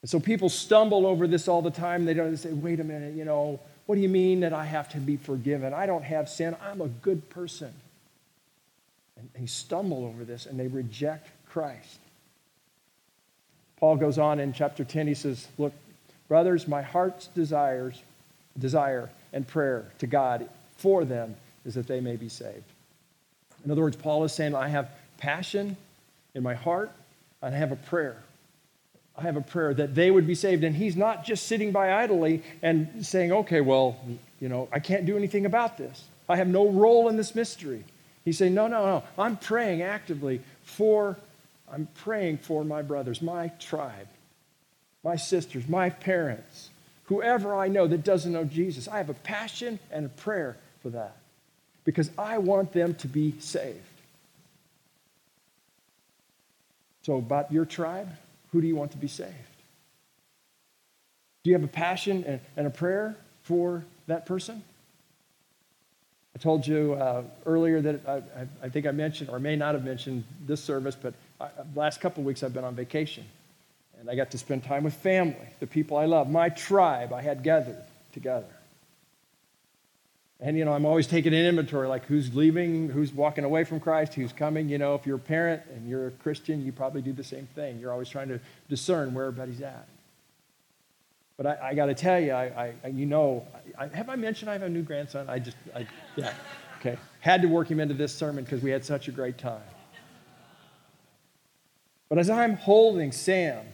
And 0.00 0.10
so 0.10 0.18
people 0.18 0.48
stumble 0.48 1.06
over 1.06 1.26
this 1.26 1.48
all 1.48 1.60
the 1.60 1.70
time. 1.70 2.04
They 2.04 2.14
don't 2.14 2.36
say, 2.36 2.52
wait 2.52 2.80
a 2.80 2.84
minute, 2.84 3.14
you 3.14 3.24
know, 3.24 3.60
what 3.86 3.96
do 3.96 4.00
you 4.00 4.08
mean 4.08 4.40
that 4.40 4.52
I 4.52 4.64
have 4.64 4.88
to 4.90 4.98
be 4.98 5.16
forgiven? 5.16 5.74
I 5.74 5.86
don't 5.86 6.04
have 6.04 6.28
sin. 6.28 6.56
I'm 6.62 6.80
a 6.80 6.88
good 6.88 7.28
person. 7.30 7.72
And 9.16 9.28
they 9.38 9.46
stumble 9.46 10.06
over 10.06 10.24
this 10.24 10.46
and 10.46 10.58
they 10.58 10.68
reject 10.68 11.28
Christ. 11.46 11.98
Paul 13.78 13.96
goes 13.96 14.18
on 14.18 14.40
in 14.40 14.52
chapter 14.52 14.84
10, 14.84 15.06
he 15.06 15.14
says, 15.14 15.46
Look, 15.56 15.72
brothers, 16.28 16.68
my 16.68 16.82
heart's 16.82 17.26
desires, 17.28 18.02
desire 18.58 19.10
and 19.32 19.46
prayer 19.46 19.90
to 19.98 20.06
God 20.06 20.48
for 20.76 21.04
them 21.04 21.34
is 21.64 21.74
that 21.74 21.86
they 21.86 22.00
may 22.00 22.16
be 22.16 22.28
saved. 22.28 22.64
In 23.64 23.70
other 23.70 23.82
words, 23.82 23.96
Paul 23.96 24.24
is 24.24 24.32
saying, 24.32 24.54
I 24.54 24.68
have 24.68 24.88
passion 25.18 25.76
in 26.34 26.42
my 26.42 26.54
heart, 26.54 26.90
and 27.42 27.54
I 27.54 27.58
have 27.58 27.72
a 27.72 27.76
prayer. 27.76 28.16
I 29.16 29.22
have 29.22 29.36
a 29.36 29.42
prayer 29.42 29.74
that 29.74 29.94
they 29.94 30.10
would 30.10 30.26
be 30.26 30.36
saved. 30.36 30.62
And 30.62 30.76
he's 30.76 30.96
not 30.96 31.24
just 31.24 31.46
sitting 31.46 31.72
by 31.72 31.92
idly 31.92 32.42
and 32.62 33.04
saying, 33.04 33.32
okay, 33.32 33.60
well, 33.60 33.96
you 34.40 34.48
know, 34.48 34.68
I 34.72 34.78
can't 34.78 35.04
do 35.06 35.16
anything 35.16 35.44
about 35.44 35.76
this. 35.76 36.04
I 36.28 36.36
have 36.36 36.46
no 36.46 36.68
role 36.68 37.08
in 37.08 37.16
this 37.16 37.34
mystery. 37.34 37.84
He's 38.24 38.38
saying, 38.38 38.54
no, 38.54 38.68
no, 38.68 38.84
no. 38.84 39.04
I'm 39.18 39.36
praying 39.36 39.82
actively 39.82 40.40
for, 40.62 41.16
I'm 41.72 41.88
praying 41.94 42.38
for 42.38 42.64
my 42.64 42.82
brothers, 42.82 43.20
my 43.20 43.48
tribe, 43.58 44.06
my 45.04 45.16
sisters, 45.16 45.68
my 45.68 45.90
parents, 45.90 46.70
whoever 47.04 47.54
I 47.54 47.68
know 47.68 47.86
that 47.86 48.04
doesn't 48.04 48.32
know 48.32 48.44
Jesus. 48.44 48.88
I 48.88 48.98
have 48.98 49.10
a 49.10 49.14
passion 49.14 49.78
and 49.90 50.06
a 50.06 50.10
prayer 50.10 50.56
for 50.82 50.90
that 50.90 51.16
because 51.84 52.10
I 52.18 52.38
want 52.38 52.72
them 52.72 52.94
to 52.96 53.08
be 53.08 53.34
saved. 53.40 53.78
So, 57.02 57.16
about 57.16 57.50
your 57.50 57.64
tribe, 57.64 58.10
who 58.52 58.60
do 58.60 58.66
you 58.66 58.76
want 58.76 58.90
to 58.90 58.98
be 58.98 59.08
saved? 59.08 59.32
Do 61.42 61.50
you 61.50 61.54
have 61.54 61.64
a 61.64 61.68
passion 61.68 62.40
and, 62.56 62.66
a 62.66 62.70
prayer 62.70 63.16
for 63.42 63.84
that 64.06 64.26
person? 64.26 64.62
I 66.36 66.38
told 66.38 66.66
you 66.66 66.92
uh, 66.92 67.22
earlier 67.46 67.80
that 67.80 68.06
I, 68.06 68.22
I, 68.62 68.68
think 68.68 68.86
I 68.86 68.90
mentioned, 68.90 69.30
or 69.30 69.38
may 69.38 69.56
not 69.56 69.74
have 69.74 69.84
mentioned 69.84 70.24
this 70.46 70.62
service, 70.62 70.94
but 70.94 71.14
I, 71.40 71.48
last 71.74 72.02
couple 72.02 72.20
of 72.20 72.26
weeks 72.26 72.42
I've 72.42 72.52
been 72.52 72.64
on 72.64 72.74
vacation. 72.74 73.24
And 74.00 74.08
I 74.08 74.14
got 74.14 74.30
to 74.30 74.38
spend 74.38 74.64
time 74.64 74.84
with 74.84 74.94
family, 74.94 75.48
the 75.60 75.66
people 75.66 75.96
I 75.96 76.04
love, 76.04 76.30
my 76.30 76.48
tribe 76.48 77.12
I 77.12 77.22
had 77.22 77.42
gathered 77.42 77.82
together. 78.12 78.46
And, 80.40 80.56
you 80.56 80.64
know, 80.64 80.72
I'm 80.72 80.86
always 80.86 81.08
taking 81.08 81.34
an 81.34 81.44
inventory 81.44 81.88
like 81.88 82.04
who's 82.04 82.32
leaving, 82.34 82.88
who's 82.88 83.12
walking 83.12 83.42
away 83.42 83.64
from 83.64 83.80
Christ, 83.80 84.14
who's 84.14 84.32
coming. 84.32 84.68
You 84.68 84.78
know, 84.78 84.94
if 84.94 85.04
you're 85.04 85.16
a 85.16 85.20
parent 85.20 85.62
and 85.74 85.88
you're 85.88 86.06
a 86.06 86.10
Christian, 86.12 86.64
you 86.64 86.70
probably 86.70 87.02
do 87.02 87.12
the 87.12 87.24
same 87.24 87.48
thing. 87.56 87.80
You're 87.80 87.90
always 87.90 88.08
trying 88.08 88.28
to 88.28 88.38
discern 88.68 89.14
where 89.14 89.26
everybody's 89.26 89.60
at. 89.62 89.88
But 91.36 91.46
I, 91.46 91.68
I 91.70 91.74
got 91.74 91.86
to 91.86 91.94
tell 91.94 92.20
you, 92.20 92.32
I, 92.32 92.74
I, 92.84 92.88
you 92.88 93.06
know, 93.06 93.46
I, 93.76 93.88
have 93.88 94.08
I 94.08 94.14
mentioned 94.16 94.48
I 94.48 94.52
have 94.52 94.62
a 94.62 94.68
new 94.68 94.82
grandson? 94.82 95.28
I 95.28 95.40
just, 95.40 95.56
I, 95.74 95.86
yeah, 96.14 96.32
okay. 96.80 96.96
Had 97.18 97.42
to 97.42 97.48
work 97.48 97.68
him 97.68 97.80
into 97.80 97.94
this 97.94 98.14
sermon 98.14 98.44
because 98.44 98.62
we 98.62 98.70
had 98.70 98.84
such 98.84 99.08
a 99.08 99.12
great 99.12 99.38
time. 99.38 99.60
But 102.08 102.18
as 102.18 102.30
I'm 102.30 102.54
holding 102.54 103.10
Sam, 103.12 103.64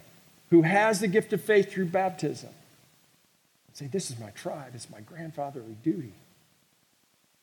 who 0.50 0.62
has 0.62 1.00
the 1.00 1.09
gift 1.09 1.33
of 1.33 1.42
faith 1.42 1.72
through 1.72 1.87
baptism, 1.87 2.50
say, 3.72 3.87
This 3.87 4.11
is 4.11 4.18
my 4.18 4.30
tribe, 4.30 4.72
it's 4.74 4.90
my 4.90 5.00
grandfatherly 5.00 5.76
duty. 5.83 6.12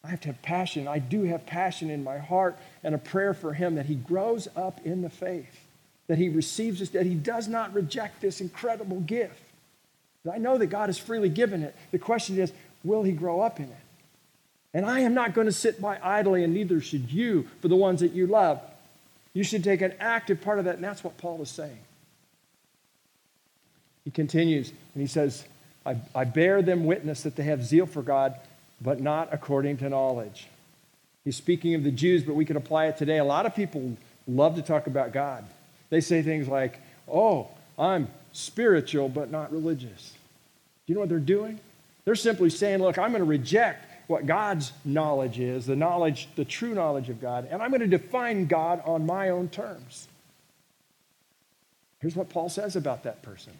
I 0.03 0.07
have 0.09 0.21
to 0.21 0.29
have 0.29 0.41
passion. 0.41 0.87
I 0.87 0.99
do 0.99 1.23
have 1.23 1.45
passion 1.45 1.89
in 1.89 2.03
my 2.03 2.17
heart 2.17 2.57
and 2.83 2.95
a 2.95 2.97
prayer 2.97 3.33
for 3.33 3.53
him 3.53 3.75
that 3.75 3.85
he 3.85 3.95
grows 3.95 4.47
up 4.55 4.79
in 4.83 5.01
the 5.01 5.09
faith, 5.09 5.65
that 6.07 6.17
he 6.17 6.29
receives 6.29 6.79
this, 6.79 6.89
that 6.89 7.05
he 7.05 7.13
does 7.13 7.47
not 7.47 7.73
reject 7.73 8.19
this 8.19 8.41
incredible 8.41 8.99
gift. 9.01 9.43
I 10.31 10.37
know 10.37 10.57
that 10.57 10.67
God 10.67 10.89
has 10.89 10.97
freely 10.97 11.29
given 11.29 11.63
it. 11.63 11.75
The 11.91 11.99
question 11.99 12.39
is, 12.39 12.51
will 12.83 13.03
he 13.03 13.11
grow 13.11 13.41
up 13.41 13.59
in 13.59 13.65
it? 13.65 13.75
And 14.73 14.85
I 14.85 15.01
am 15.01 15.13
not 15.13 15.33
going 15.33 15.47
to 15.47 15.53
sit 15.53 15.81
by 15.81 15.99
idly, 16.01 16.43
and 16.43 16.53
neither 16.53 16.79
should 16.79 17.11
you 17.11 17.47
for 17.59 17.67
the 17.67 17.75
ones 17.75 17.99
that 18.01 18.13
you 18.13 18.27
love. 18.27 18.61
You 19.33 19.43
should 19.43 19.63
take 19.63 19.81
an 19.81 19.93
active 19.99 20.41
part 20.41 20.59
of 20.59 20.65
that, 20.65 20.75
and 20.75 20.83
that's 20.83 21.03
what 21.03 21.17
Paul 21.17 21.41
is 21.41 21.49
saying. 21.49 21.79
He 24.03 24.11
continues, 24.11 24.69
and 24.69 25.01
he 25.01 25.07
says, 25.07 25.45
I, 25.85 25.97
I 26.13 26.23
bear 26.23 26.61
them 26.61 26.85
witness 26.85 27.23
that 27.23 27.35
they 27.35 27.43
have 27.43 27.63
zeal 27.63 27.85
for 27.85 28.01
God 28.01 28.35
but 28.81 28.99
not 28.99 29.29
according 29.31 29.77
to 29.77 29.89
knowledge. 29.89 30.47
He's 31.23 31.37
speaking 31.37 31.75
of 31.75 31.83
the 31.83 31.91
Jews, 31.91 32.23
but 32.23 32.33
we 32.33 32.45
can 32.45 32.57
apply 32.57 32.87
it 32.87 32.97
today. 32.97 33.19
A 33.19 33.23
lot 33.23 33.45
of 33.45 33.55
people 33.55 33.95
love 34.27 34.55
to 34.55 34.63
talk 34.63 34.87
about 34.87 35.13
God. 35.13 35.45
They 35.89 36.01
say 36.01 36.23
things 36.23 36.47
like, 36.47 36.79
oh, 37.07 37.49
I'm 37.77 38.07
spiritual, 38.33 39.07
but 39.07 39.29
not 39.29 39.51
religious. 39.51 40.13
Do 40.85 40.93
you 40.93 40.95
know 40.95 41.01
what 41.01 41.09
they're 41.09 41.19
doing? 41.19 41.59
They're 42.05 42.15
simply 42.15 42.49
saying, 42.49 42.79
look, 42.79 42.97
I'm 42.97 43.11
going 43.11 43.21
to 43.21 43.29
reject 43.29 43.85
what 44.07 44.25
God's 44.25 44.71
knowledge 44.83 45.39
is, 45.39 45.67
the 45.67 45.75
knowledge, 45.75 46.27
the 46.35 46.43
true 46.43 46.73
knowledge 46.73 47.09
of 47.09 47.21
God, 47.21 47.47
and 47.51 47.61
I'm 47.61 47.69
going 47.69 47.81
to 47.81 47.87
define 47.87 48.47
God 48.47 48.81
on 48.83 49.05
my 49.05 49.29
own 49.29 49.47
terms. 49.47 50.07
Here's 51.99 52.15
what 52.15 52.29
Paul 52.29 52.49
says 52.49 52.75
about 52.75 53.03
that 53.03 53.21
person. 53.21 53.53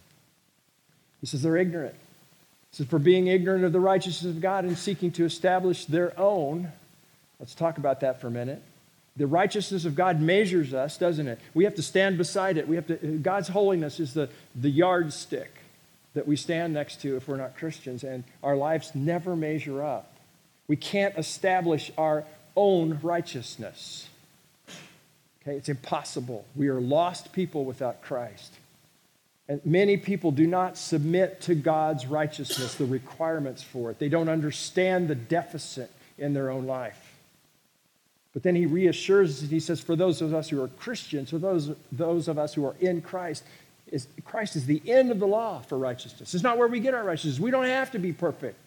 He 1.22 1.28
says 1.28 1.42
they're 1.44 1.58
ignorant. 1.58 1.96
He 2.72 2.78
says, 2.78 2.88
for 2.88 3.00
being 3.00 3.28
ignorant 3.28 3.64
of 3.64 3.72
the 3.72 3.80
righteousness 3.80 4.36
of 4.36 4.42
God 4.42 4.66
and 4.66 4.78
seeking 4.78 5.12
to 5.12 5.26
establish 5.26 5.86
their 5.86 6.20
own, 6.20 6.72
let's 7.40 7.56
talk 7.56 7.78
about 7.78 8.02
that 8.02 8.20
for 8.20 8.28
a 8.28 8.32
minute. 8.32 8.62
The 9.18 9.28
righteousness 9.28 9.86
of 9.86 9.96
God 9.96 10.22
measures 10.22 10.74
us, 10.74 10.98
doesn't 10.98 11.28
it? 11.28 11.40
We 11.54 11.66
have 11.66 11.76
to 11.76 11.82
stand 11.82 12.18
beside 12.18 12.58
it. 12.58 12.68
We 12.68 12.76
have 12.76 12.88
to, 12.88 12.96
God's 12.96 13.50
holiness 13.50 14.00
is 14.00 14.14
the, 14.14 14.30
the 14.56 14.70
yardstick 14.70 15.54
that 16.14 16.28
we 16.28 16.36
stand 16.36 16.74
next 16.74 17.02
to 17.02 17.16
if 17.16 17.28
we're 17.28 17.38
not 17.38 17.58
Christians, 17.58 18.04
and 18.04 18.24
our 18.44 18.56
lives 18.56 18.92
never 18.96 19.36
measure 19.36 19.84
up. 19.84 20.14
We 20.68 20.76
can't 20.76 21.18
establish 21.18 21.92
our 21.98 22.24
own 22.56 23.00
righteousness. 23.02 24.08
Okay, 25.42 25.58
it's 25.58 25.70
impossible. 25.70 26.46
We 26.56 26.68
are 26.68 26.80
lost 26.80 27.32
people 27.34 27.66
without 27.66 28.02
Christ. 28.02 28.54
And 29.52 29.60
many 29.66 29.98
people 29.98 30.32
do 30.32 30.48
not 30.48 30.78
submit 30.78 31.42
to 31.42 31.56
God's 31.56 32.06
righteousness, 32.06 32.76
the 32.76 32.86
requirements 32.86 33.62
for 33.62 33.92
it. 33.92 34.00
They 34.00 34.08
don't 34.08 34.30
understand 34.30 35.10
the 35.10 35.16
deficit 35.16 35.92
in 36.18 36.34
their 36.34 36.50
own 36.50 36.68
life. 36.68 37.18
But 38.32 38.44
then 38.44 38.56
he 38.56 38.66
reassures 38.66 39.44
us, 39.44 39.50
he 39.50 39.60
says, 39.60 39.82
for 39.82 39.98
those 39.98 40.22
of 40.22 40.34
us 40.34 40.48
who 40.48 40.64
are 40.64 40.70
Christians, 40.70 41.32
for 41.32 41.38
those, 41.38 41.70
those 41.92 42.30
of 42.30 42.40
us 42.40 42.54
who 42.54 42.66
are 42.66 42.78
in 42.80 43.02
Christ, 43.02 43.44
is, 43.88 44.08
Christ 44.24 44.56
is 44.56 44.68
the 44.68 44.82
end 44.88 45.12
of 45.12 45.20
the 45.20 45.28
law 45.28 45.60
for 45.60 45.78
righteousness. 45.78 46.34
It's 46.34 46.44
not 46.44 46.58
where 46.58 46.70
we 46.70 46.80
get 46.80 46.94
our 46.94 47.04
righteousness. 47.04 47.38
We 47.38 47.52
don't 47.52 47.66
have 47.66 47.92
to 47.92 48.00
be 48.00 48.14
perfect, 48.14 48.58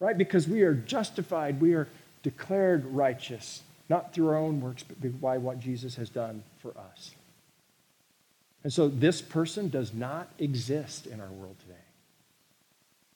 right? 0.00 0.18
Because 0.18 0.46
we 0.46 0.60
are 0.64 0.74
justified, 0.74 1.62
we 1.62 1.72
are 1.72 1.88
declared 2.22 2.84
righteous, 2.84 3.62
not 3.88 4.12
through 4.12 4.28
our 4.28 4.36
own 4.36 4.60
works, 4.60 4.82
but 4.82 5.18
by 5.18 5.38
what 5.38 5.60
Jesus 5.60 5.94
has 5.94 6.10
done 6.10 6.42
for 6.60 6.74
us. 6.76 7.14
And 8.62 8.72
so 8.72 8.88
this 8.88 9.22
person 9.22 9.68
does 9.68 9.94
not 9.94 10.28
exist 10.38 11.06
in 11.06 11.20
our 11.20 11.28
world 11.28 11.56
today. 11.60 11.74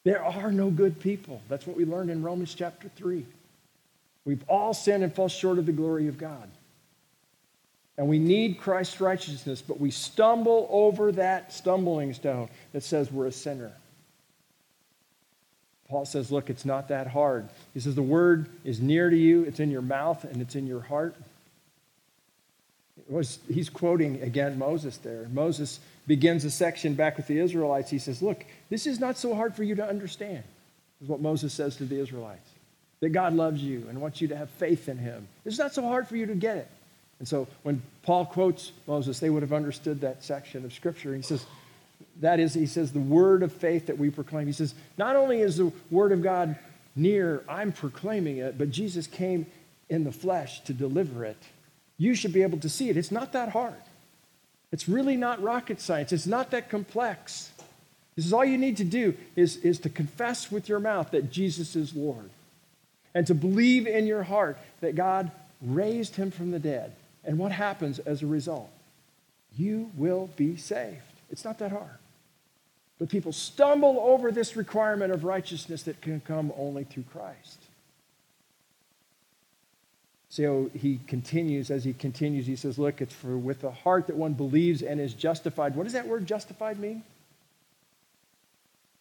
There 0.04 0.24
are 0.24 0.52
no 0.52 0.70
good 0.70 1.00
people. 1.00 1.40
That's 1.48 1.66
what 1.66 1.76
we 1.76 1.84
learned 1.84 2.10
in 2.10 2.22
Romans 2.22 2.54
chapter 2.54 2.90
3. 2.96 3.24
We've 4.24 4.44
all 4.48 4.72
sinned 4.72 5.02
and 5.02 5.14
fall 5.14 5.28
short 5.28 5.58
of 5.58 5.66
the 5.66 5.72
glory 5.72 6.08
of 6.08 6.18
God. 6.18 6.48
And 7.96 8.08
we 8.08 8.18
need 8.18 8.58
Christ's 8.58 9.00
righteousness, 9.00 9.62
but 9.62 9.78
we 9.78 9.90
stumble 9.90 10.66
over 10.70 11.12
that 11.12 11.52
stumbling 11.52 12.12
stone 12.12 12.48
that 12.72 12.82
says 12.82 13.12
we're 13.12 13.26
a 13.26 13.32
sinner. 13.32 13.72
Paul 15.88 16.04
says, 16.04 16.32
Look, 16.32 16.50
it's 16.50 16.64
not 16.64 16.88
that 16.88 17.06
hard. 17.06 17.48
He 17.72 17.80
says, 17.80 17.94
The 17.94 18.02
word 18.02 18.48
is 18.64 18.80
near 18.80 19.10
to 19.10 19.16
you, 19.16 19.44
it's 19.44 19.60
in 19.60 19.70
your 19.70 19.82
mouth, 19.82 20.24
and 20.24 20.42
it's 20.42 20.56
in 20.56 20.66
your 20.66 20.80
heart. 20.80 21.14
Was, 23.08 23.38
he's 23.48 23.68
quoting 23.68 24.22
again 24.22 24.58
Moses 24.58 24.96
there. 24.98 25.28
Moses 25.32 25.80
begins 26.06 26.44
a 26.44 26.50
section 26.50 26.94
back 26.94 27.16
with 27.16 27.26
the 27.26 27.38
Israelites. 27.38 27.90
He 27.90 27.98
says, 27.98 28.22
Look, 28.22 28.44
this 28.70 28.86
is 28.86 29.00
not 29.00 29.18
so 29.18 29.34
hard 29.34 29.54
for 29.54 29.64
you 29.64 29.74
to 29.74 29.86
understand, 29.86 30.42
is 31.02 31.08
what 31.08 31.20
Moses 31.20 31.52
says 31.52 31.76
to 31.76 31.84
the 31.84 31.98
Israelites. 31.98 32.48
That 33.00 33.10
God 33.10 33.34
loves 33.34 33.62
you 33.62 33.86
and 33.88 34.00
wants 34.00 34.20
you 34.20 34.28
to 34.28 34.36
have 34.36 34.48
faith 34.50 34.88
in 34.88 34.96
him. 34.96 35.26
It's 35.44 35.58
not 35.58 35.74
so 35.74 35.82
hard 35.82 36.08
for 36.08 36.16
you 36.16 36.26
to 36.26 36.34
get 36.34 36.56
it. 36.56 36.68
And 37.18 37.28
so 37.28 37.46
when 37.62 37.82
Paul 38.02 38.26
quotes 38.26 38.72
Moses, 38.86 39.18
they 39.18 39.30
would 39.30 39.42
have 39.42 39.52
understood 39.52 40.00
that 40.00 40.22
section 40.22 40.64
of 40.64 40.72
Scripture. 40.72 41.14
He 41.14 41.22
says, 41.22 41.44
that 42.20 42.40
is, 42.40 42.54
he 42.54 42.66
says, 42.66 42.92
the 42.92 43.00
word 43.00 43.42
of 43.42 43.52
faith 43.52 43.86
that 43.86 43.98
we 43.98 44.10
proclaim. 44.10 44.46
He 44.46 44.52
says, 44.52 44.74
not 44.98 45.16
only 45.16 45.40
is 45.40 45.56
the 45.56 45.72
word 45.90 46.12
of 46.12 46.22
God 46.22 46.56
near, 46.96 47.42
I'm 47.48 47.72
proclaiming 47.72 48.38
it, 48.38 48.56
but 48.58 48.70
Jesus 48.70 49.06
came 49.06 49.46
in 49.88 50.04
the 50.04 50.12
flesh 50.12 50.60
to 50.64 50.72
deliver 50.72 51.24
it. 51.24 51.42
You 51.98 52.14
should 52.14 52.32
be 52.32 52.42
able 52.42 52.58
to 52.58 52.68
see 52.68 52.88
it. 52.88 52.96
It's 52.96 53.10
not 53.10 53.32
that 53.32 53.50
hard. 53.50 53.74
It's 54.72 54.88
really 54.88 55.16
not 55.16 55.42
rocket 55.42 55.80
science. 55.80 56.12
It's 56.12 56.26
not 56.26 56.50
that 56.50 56.68
complex. 56.68 57.52
This 58.16 58.26
is 58.26 58.32
all 58.32 58.44
you 58.44 58.58
need 58.58 58.76
to 58.78 58.84
do 58.84 59.14
is, 59.36 59.56
is 59.58 59.78
to 59.80 59.88
confess 59.88 60.50
with 60.50 60.68
your 60.68 60.80
mouth 60.80 61.10
that 61.12 61.30
Jesus 61.30 61.76
is 61.76 61.94
Lord 61.94 62.30
and 63.14 63.26
to 63.26 63.34
believe 63.34 63.86
in 63.86 64.06
your 64.06 64.24
heart 64.24 64.58
that 64.80 64.96
God 64.96 65.30
raised 65.62 66.16
him 66.16 66.30
from 66.30 66.50
the 66.50 66.58
dead. 66.58 66.92
And 67.24 67.38
what 67.38 67.52
happens 67.52 67.98
as 68.00 68.22
a 68.22 68.26
result? 68.26 68.70
You 69.56 69.90
will 69.96 70.28
be 70.36 70.56
saved. 70.56 71.00
It's 71.30 71.44
not 71.44 71.58
that 71.58 71.70
hard. 71.70 71.98
But 72.98 73.08
people 73.08 73.32
stumble 73.32 73.98
over 74.00 74.30
this 74.30 74.56
requirement 74.56 75.12
of 75.12 75.24
righteousness 75.24 75.82
that 75.84 76.00
can 76.00 76.20
come 76.20 76.52
only 76.56 76.84
through 76.84 77.04
Christ. 77.12 77.58
So 80.34 80.68
he 80.74 80.98
continues, 81.06 81.70
as 81.70 81.84
he 81.84 81.92
continues, 81.92 82.44
he 82.44 82.56
says, 82.56 82.76
Look, 82.76 83.00
it's 83.00 83.14
for 83.14 83.38
with 83.38 83.60
the 83.60 83.70
heart 83.70 84.08
that 84.08 84.16
one 84.16 84.32
believes 84.32 84.82
and 84.82 85.00
is 85.00 85.14
justified. 85.14 85.76
What 85.76 85.84
does 85.84 85.92
that 85.92 86.08
word 86.08 86.26
justified 86.26 86.80
mean? 86.80 87.04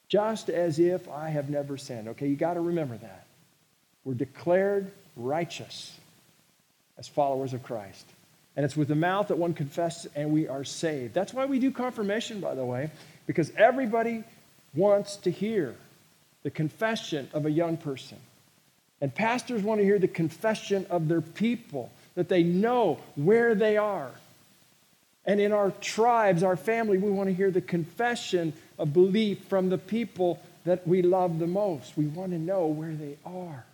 Just 0.10 0.52
as 0.52 0.78
if 0.78 1.10
I 1.10 1.30
have 1.30 1.50
never 1.50 1.76
sinned. 1.76 2.10
Okay, 2.10 2.28
you 2.28 2.36
got 2.36 2.54
to 2.54 2.60
remember 2.60 2.98
that. 2.98 3.26
We're 4.06 4.14
declared 4.14 4.92
righteous 5.18 5.98
as 7.00 7.08
followers 7.08 7.56
of 7.56 7.64
Christ. 7.64 8.06
And 8.56 8.64
it's 8.64 8.78
with 8.78 8.90
the 8.90 8.94
mouth 8.94 9.30
that 9.30 9.40
one 9.40 9.56
confesses 9.56 10.12
and 10.16 10.32
we 10.32 10.48
are 10.48 10.64
saved. 10.64 11.16
That's 11.16 11.34
why 11.34 11.48
we 11.48 11.58
do 11.58 11.72
confirmation, 11.72 12.42
by 12.42 12.54
the 12.54 12.64
way, 12.64 12.92
because 13.26 13.52
everybody 13.58 14.24
wants 14.76 15.16
to 15.16 15.32
hear 15.32 15.74
the 16.44 16.52
confession 16.52 17.28
of 17.34 17.48
a 17.48 17.52
young 17.52 17.78
person. 17.78 18.20
And 19.02 19.14
pastors 19.14 19.62
want 19.62 19.80
to 19.82 19.86
hear 19.86 20.00
the 20.00 20.08
confession 20.08 20.86
of 20.90 21.08
their 21.08 21.22
people, 21.22 21.92
that 22.16 22.30
they 22.30 22.44
know 22.44 23.00
where 23.16 23.56
they 23.56 23.78
are. 23.78 24.12
And 25.26 25.40
in 25.40 25.52
our 25.52 25.72
tribes, 25.82 26.44
our 26.44 26.58
family, 26.58 26.98
we 26.98 27.10
want 27.10 27.30
to 27.30 27.34
hear 27.34 27.52
the 27.52 27.62
confession 27.62 28.54
of 28.78 28.94
belief 28.94 29.40
from 29.46 29.70
the 29.70 29.78
people 29.78 30.42
that 30.66 30.88
we 30.88 31.02
love 31.02 31.40
the 31.40 31.48
most. 31.48 31.98
We 31.98 32.06
want 32.06 32.32
to 32.32 32.40
know 32.40 32.68
where 32.68 32.94
they 32.94 33.18
are 33.26 33.66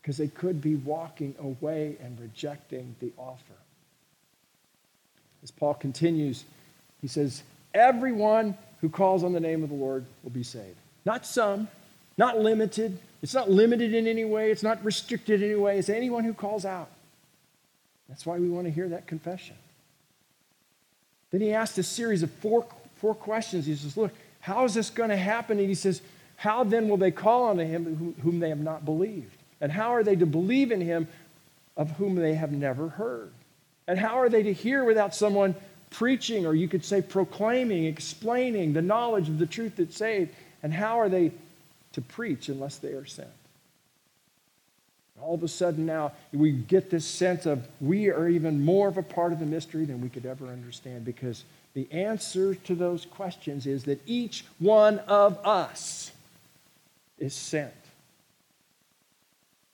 because 0.00 0.16
they 0.16 0.28
could 0.28 0.60
be 0.60 0.76
walking 0.76 1.34
away 1.38 1.96
and 2.02 2.18
rejecting 2.20 2.94
the 3.00 3.12
offer. 3.18 3.54
As 5.42 5.50
Paul 5.50 5.74
continues, 5.74 6.44
he 7.00 7.08
says, 7.08 7.42
Everyone 7.74 8.56
who 8.80 8.88
calls 8.88 9.22
on 9.22 9.32
the 9.32 9.40
name 9.40 9.62
of 9.62 9.68
the 9.68 9.74
Lord 9.74 10.04
will 10.22 10.30
be 10.30 10.42
saved. 10.42 10.76
Not 11.04 11.24
some, 11.24 11.68
not 12.18 12.38
limited. 12.38 12.98
It's 13.22 13.34
not 13.34 13.50
limited 13.50 13.92
in 13.94 14.06
any 14.06 14.24
way, 14.24 14.50
it's 14.50 14.62
not 14.62 14.82
restricted 14.84 15.42
in 15.42 15.50
any 15.50 15.58
way. 15.60 15.78
It's 15.78 15.88
anyone 15.88 16.24
who 16.24 16.32
calls 16.32 16.64
out. 16.64 16.88
That's 18.08 18.26
why 18.26 18.38
we 18.38 18.48
want 18.48 18.66
to 18.66 18.70
hear 18.70 18.88
that 18.88 19.06
confession. 19.06 19.56
Then 21.30 21.40
he 21.40 21.52
asked 21.52 21.78
a 21.78 21.82
series 21.82 22.22
of 22.22 22.30
four, 22.30 22.66
four 22.96 23.14
questions. 23.14 23.66
He 23.66 23.76
says, 23.76 23.96
Look, 23.96 24.12
how 24.40 24.64
is 24.64 24.74
this 24.74 24.90
going 24.90 25.10
to 25.10 25.16
happen? 25.16 25.58
And 25.58 25.68
he 25.68 25.74
says, 25.74 26.02
How 26.36 26.64
then 26.64 26.88
will 26.88 26.96
they 26.96 27.10
call 27.10 27.44
on 27.44 27.58
him 27.58 28.16
whom 28.22 28.40
they 28.40 28.48
have 28.48 28.58
not 28.58 28.84
believed? 28.84 29.36
And 29.60 29.70
how 29.70 29.94
are 29.94 30.02
they 30.02 30.16
to 30.16 30.26
believe 30.26 30.72
in 30.72 30.80
him 30.80 31.06
of 31.76 31.90
whom 31.92 32.16
they 32.16 32.34
have 32.34 32.52
never 32.52 32.88
heard? 32.88 33.30
And 33.86 33.98
how 33.98 34.18
are 34.18 34.28
they 34.28 34.42
to 34.42 34.52
hear 34.52 34.84
without 34.84 35.14
someone 35.14 35.54
preaching, 35.90 36.46
or 36.46 36.54
you 36.54 36.68
could 36.68 36.84
say 36.84 37.02
proclaiming, 37.02 37.84
explaining 37.84 38.72
the 38.72 38.82
knowledge 38.82 39.28
of 39.28 39.38
the 39.38 39.46
truth 39.46 39.76
that 39.76 39.92
saved? 39.92 40.34
And 40.62 40.72
how 40.72 40.98
are 40.98 41.08
they 41.08 41.32
to 41.92 42.00
preach 42.00 42.48
unless 42.48 42.78
they 42.78 42.92
are 42.92 43.06
sent? 43.06 43.28
All 45.20 45.34
of 45.34 45.42
a 45.42 45.48
sudden 45.48 45.84
now, 45.84 46.12
we 46.32 46.52
get 46.52 46.90
this 46.90 47.04
sense 47.04 47.44
of 47.44 47.66
we 47.80 48.10
are 48.10 48.28
even 48.28 48.64
more 48.64 48.88
of 48.88 48.96
a 48.96 49.02
part 49.02 49.32
of 49.32 49.38
the 49.38 49.46
mystery 49.46 49.84
than 49.84 50.00
we 50.00 50.08
could 50.08 50.24
ever 50.24 50.46
understand 50.46 51.04
because 51.04 51.44
the 51.74 51.90
answer 51.92 52.54
to 52.54 52.74
those 52.74 53.04
questions 53.04 53.66
is 53.66 53.84
that 53.84 54.00
each 54.06 54.44
one 54.58 54.98
of 55.00 55.38
us 55.46 56.10
is 57.18 57.34
sent. 57.34 57.72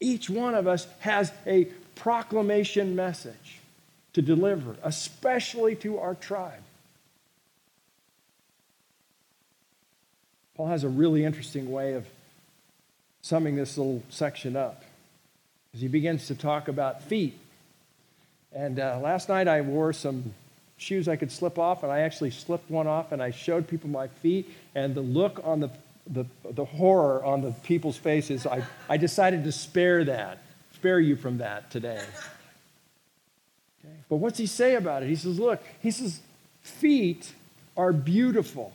Each 0.01 0.29
one 0.29 0.55
of 0.55 0.67
us 0.67 0.87
has 1.01 1.33
a 1.47 1.67
proclamation 1.95 2.97
message 2.97 3.61
to 4.13 4.21
deliver, 4.21 4.77
especially 4.83 5.75
to 5.77 5.99
our 5.99 6.15
tribe. 6.15 6.63
Paul 10.57 10.69
has 10.69 10.85
a 10.85 10.89
really 10.89 11.25
interesting 11.25 11.71
way 11.71 11.93
of 11.95 12.07
summing 13.23 13.57
this 13.57 13.77
little 13.77 14.03
section 14.09 14.57
up 14.57 14.85
as 15.75 15.81
he 15.81 15.89
begins 15.89 16.27
to 16.29 16.35
talk 16.35 16.69
about 16.69 17.03
feet. 17.03 17.39
And 18.53 18.81
uh, 18.81 18.99
last 19.03 19.29
night 19.29 19.49
I 19.49 19.61
wore 19.61 19.93
some 19.93 20.33
shoes 20.79 21.09
I 21.09 21.17
could 21.17 21.33
slip 21.33 21.59
off, 21.59 21.83
and 21.83 21.93
I 21.93 22.01
actually 22.01 22.31
slipped 22.31 22.71
one 22.71 22.87
off, 22.87 23.13
and 23.13 23.23
I 23.23 23.31
showed 23.31 23.69
people 23.69 23.91
my 23.91 24.09
feet, 24.09 24.51
and 24.75 24.95
the 24.95 25.01
look 25.01 25.41
on 25.45 25.61
the 25.61 25.71
the, 26.09 26.25
the 26.49 26.65
horror 26.65 27.25
on 27.25 27.43
the 27.43 27.51
people's 27.51 27.97
faces, 27.97 28.47
I, 28.47 28.63
I 28.89 28.97
decided 28.97 29.45
to 29.45 29.53
spare 29.53 30.05
that, 30.05 30.39
spare 30.75 31.01
you 31.01 31.17
from 31.17 31.39
that 31.39 31.71
today. 31.71 32.03
Okay? 33.85 33.95
But 34.09 34.17
what's 34.17 34.39
he 34.39 34.47
say 34.47 34.77
about 34.77 35.03
it? 35.03 35.09
He 35.09 35.17
says, 35.17 35.39
look, 35.39 35.63
he 35.83 35.91
says, 35.91 36.21
feet 36.63 37.33
are 37.77 37.93
beautiful. 37.93 38.73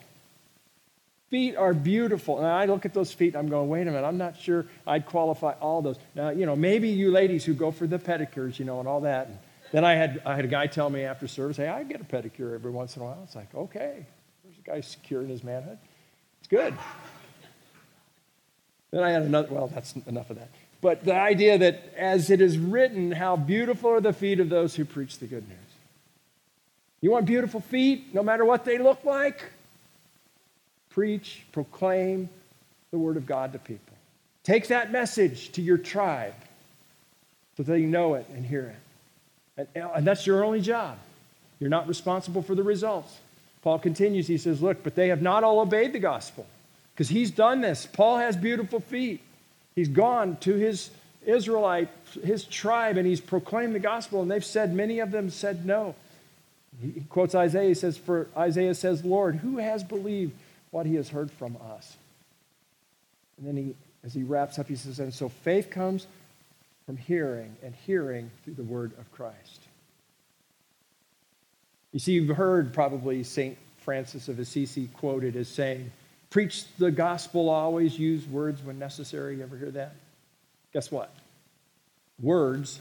Feet 1.31 1.55
are 1.55 1.73
beautiful. 1.73 2.39
And 2.39 2.45
I 2.45 2.65
look 2.65 2.85
at 2.85 2.93
those 2.93 3.13
feet, 3.13 3.37
I'm 3.37 3.47
going, 3.47 3.69
wait 3.69 3.83
a 3.83 3.85
minute, 3.85 4.05
I'm 4.05 4.17
not 4.17 4.37
sure 4.37 4.65
I'd 4.85 5.05
qualify 5.05 5.53
all 5.61 5.81
those. 5.81 5.95
Now, 6.13 6.29
you 6.29 6.45
know, 6.45 6.57
maybe 6.57 6.89
you 6.89 7.09
ladies 7.09 7.45
who 7.45 7.53
go 7.53 7.71
for 7.71 7.87
the 7.87 7.97
pedicures, 7.97 8.59
you 8.59 8.65
know, 8.65 8.79
and 8.79 8.87
all 8.87 8.99
that. 9.01 9.27
And 9.27 9.39
then 9.71 9.85
I 9.85 9.93
had, 9.93 10.21
I 10.25 10.35
had 10.35 10.43
a 10.43 10.49
guy 10.49 10.67
tell 10.67 10.89
me 10.89 11.03
after 11.03 11.29
service, 11.29 11.55
hey, 11.55 11.69
I 11.69 11.83
get 11.83 12.01
a 12.01 12.03
pedicure 12.03 12.53
every 12.53 12.71
once 12.71 12.97
in 12.97 13.01
a 13.01 13.05
while. 13.05 13.21
It's 13.23 13.33
like, 13.33 13.55
okay, 13.55 14.05
there's 14.43 14.57
a 14.57 14.69
guy 14.69 14.81
secure 14.81 15.21
in 15.21 15.29
his 15.29 15.41
manhood. 15.41 15.77
It's 16.39 16.49
good. 16.49 16.73
Then 18.91 19.01
I 19.01 19.11
had 19.11 19.21
another, 19.21 19.47
well, 19.51 19.67
that's 19.67 19.95
enough 20.07 20.31
of 20.31 20.35
that. 20.35 20.49
But 20.81 21.05
the 21.05 21.15
idea 21.15 21.57
that 21.59 21.93
as 21.95 22.29
it 22.29 22.41
is 22.41 22.57
written, 22.57 23.13
how 23.13 23.37
beautiful 23.37 23.91
are 23.91 24.01
the 24.01 24.11
feet 24.11 24.41
of 24.41 24.49
those 24.49 24.75
who 24.75 24.83
preach 24.83 25.19
the 25.19 25.27
good 25.27 25.47
news. 25.47 25.57
You 26.99 27.11
want 27.11 27.25
beautiful 27.25 27.61
feet, 27.61 28.13
no 28.13 28.21
matter 28.21 28.43
what 28.43 28.65
they 28.65 28.79
look 28.79 29.05
like? 29.05 29.41
Preach, 30.91 31.43
proclaim 31.51 32.29
the 32.91 32.97
word 32.97 33.17
of 33.17 33.25
God 33.25 33.53
to 33.53 33.59
people. 33.59 33.95
Take 34.43 34.67
that 34.67 34.91
message 34.91 35.51
to 35.53 35.61
your 35.61 35.77
tribe 35.77 36.33
so 37.57 37.63
they 37.63 37.81
know 37.81 38.15
it 38.15 38.27
and 38.33 38.45
hear 38.45 38.75
it. 39.57 39.67
And, 39.75 39.89
and 39.95 40.07
that's 40.07 40.25
your 40.25 40.43
only 40.43 40.61
job. 40.61 40.97
You're 41.59 41.69
not 41.69 41.87
responsible 41.87 42.41
for 42.41 42.55
the 42.55 42.63
results. 42.63 43.19
Paul 43.61 43.79
continues, 43.79 44.27
he 44.27 44.37
says, 44.37 44.61
Look, 44.61 44.83
but 44.83 44.95
they 44.95 45.09
have 45.09 45.21
not 45.21 45.43
all 45.43 45.59
obeyed 45.59 45.93
the 45.93 45.99
gospel 45.99 46.45
because 46.93 47.09
he's 47.09 47.31
done 47.31 47.61
this. 47.61 47.85
Paul 47.85 48.17
has 48.17 48.35
beautiful 48.35 48.79
feet. 48.79 49.21
He's 49.75 49.87
gone 49.87 50.37
to 50.37 50.55
his 50.55 50.89
Israelite, 51.25 51.89
his 52.23 52.45
tribe, 52.45 52.97
and 52.97 53.05
he's 53.05 53.21
proclaimed 53.21 53.75
the 53.75 53.79
gospel, 53.79 54.21
and 54.21 54.31
they've 54.31 54.43
said, 54.43 54.73
many 54.73 54.99
of 54.99 55.11
them 55.11 55.29
said 55.29 55.65
no. 55.65 55.95
He 56.81 57.01
quotes 57.09 57.35
Isaiah, 57.35 57.67
he 57.67 57.73
says, 57.75 57.97
For 57.97 58.27
Isaiah 58.35 58.73
says, 58.73 59.05
Lord, 59.05 59.35
who 59.35 59.57
has 59.57 59.83
believed 59.83 60.33
what 60.71 60.85
he 60.85 60.95
has 60.95 61.09
heard 61.09 61.31
from 61.31 61.57
us? 61.75 61.95
And 63.37 63.47
then 63.47 63.57
he, 63.57 63.75
as 64.03 64.13
he 64.13 64.23
wraps 64.23 64.57
up, 64.57 64.67
he 64.67 64.75
says, 64.75 64.99
And 64.99 65.13
so 65.13 65.29
faith 65.29 65.69
comes 65.69 66.07
from 66.85 66.97
hearing, 66.97 67.55
and 67.63 67.73
hearing 67.85 68.31
through 68.43 68.55
the 68.55 68.63
word 68.63 68.91
of 68.99 69.11
Christ. 69.11 69.61
You 71.91 71.99
see, 71.99 72.13
you've 72.13 72.35
heard 72.35 72.73
probably 72.73 73.23
St. 73.23 73.57
Francis 73.79 74.27
of 74.27 74.39
Assisi 74.39 74.87
quoted 74.87 75.35
as 75.35 75.47
saying, 75.47 75.91
Preach 76.29 76.65
the 76.77 76.91
gospel, 76.91 77.49
always 77.49 77.99
use 77.99 78.25
words 78.25 78.63
when 78.63 78.79
necessary. 78.79 79.37
You 79.37 79.43
ever 79.43 79.57
hear 79.57 79.71
that? 79.71 79.95
Guess 80.73 80.91
what? 80.91 81.13
Words 82.21 82.79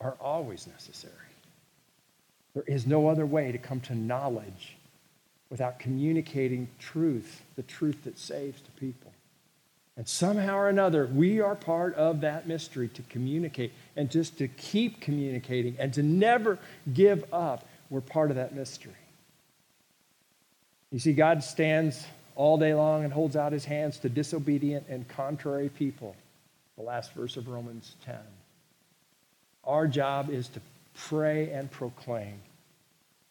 are 0.00 0.16
always 0.20 0.66
necessary. 0.66 1.12
There 2.52 2.64
is 2.66 2.86
no 2.86 3.08
other 3.08 3.24
way 3.24 3.52
to 3.52 3.58
come 3.58 3.80
to 3.82 3.94
knowledge 3.94 4.76
without 5.50 5.78
communicating 5.78 6.68
truth, 6.78 7.42
the 7.56 7.62
truth 7.62 8.04
that 8.04 8.18
saves 8.18 8.60
to 8.60 8.70
people. 8.72 9.12
And 9.96 10.08
somehow 10.08 10.56
or 10.56 10.68
another, 10.68 11.06
we 11.06 11.40
are 11.40 11.54
part 11.54 11.94
of 11.94 12.22
that 12.22 12.48
mystery 12.48 12.88
to 12.88 13.02
communicate 13.02 13.72
and 13.96 14.10
just 14.10 14.38
to 14.38 14.48
keep 14.48 15.00
communicating 15.00 15.76
and 15.78 15.92
to 15.94 16.02
never 16.02 16.58
give 16.92 17.32
up. 17.32 17.66
We're 17.90 18.00
part 18.00 18.30
of 18.30 18.36
that 18.36 18.54
mystery. 18.54 18.92
You 20.90 20.98
see, 20.98 21.12
God 21.12 21.44
stands 21.44 22.04
all 22.34 22.58
day 22.58 22.74
long 22.74 23.04
and 23.04 23.12
holds 23.12 23.36
out 23.36 23.52
his 23.52 23.64
hands 23.64 23.98
to 23.98 24.08
disobedient 24.08 24.86
and 24.88 25.06
contrary 25.06 25.68
people. 25.68 26.16
The 26.76 26.82
last 26.82 27.12
verse 27.12 27.36
of 27.36 27.48
Romans 27.48 27.94
10. 28.04 28.16
Our 29.62 29.86
job 29.86 30.30
is 30.30 30.48
to 30.48 30.60
pray 30.94 31.50
and 31.50 31.70
proclaim, 31.70 32.40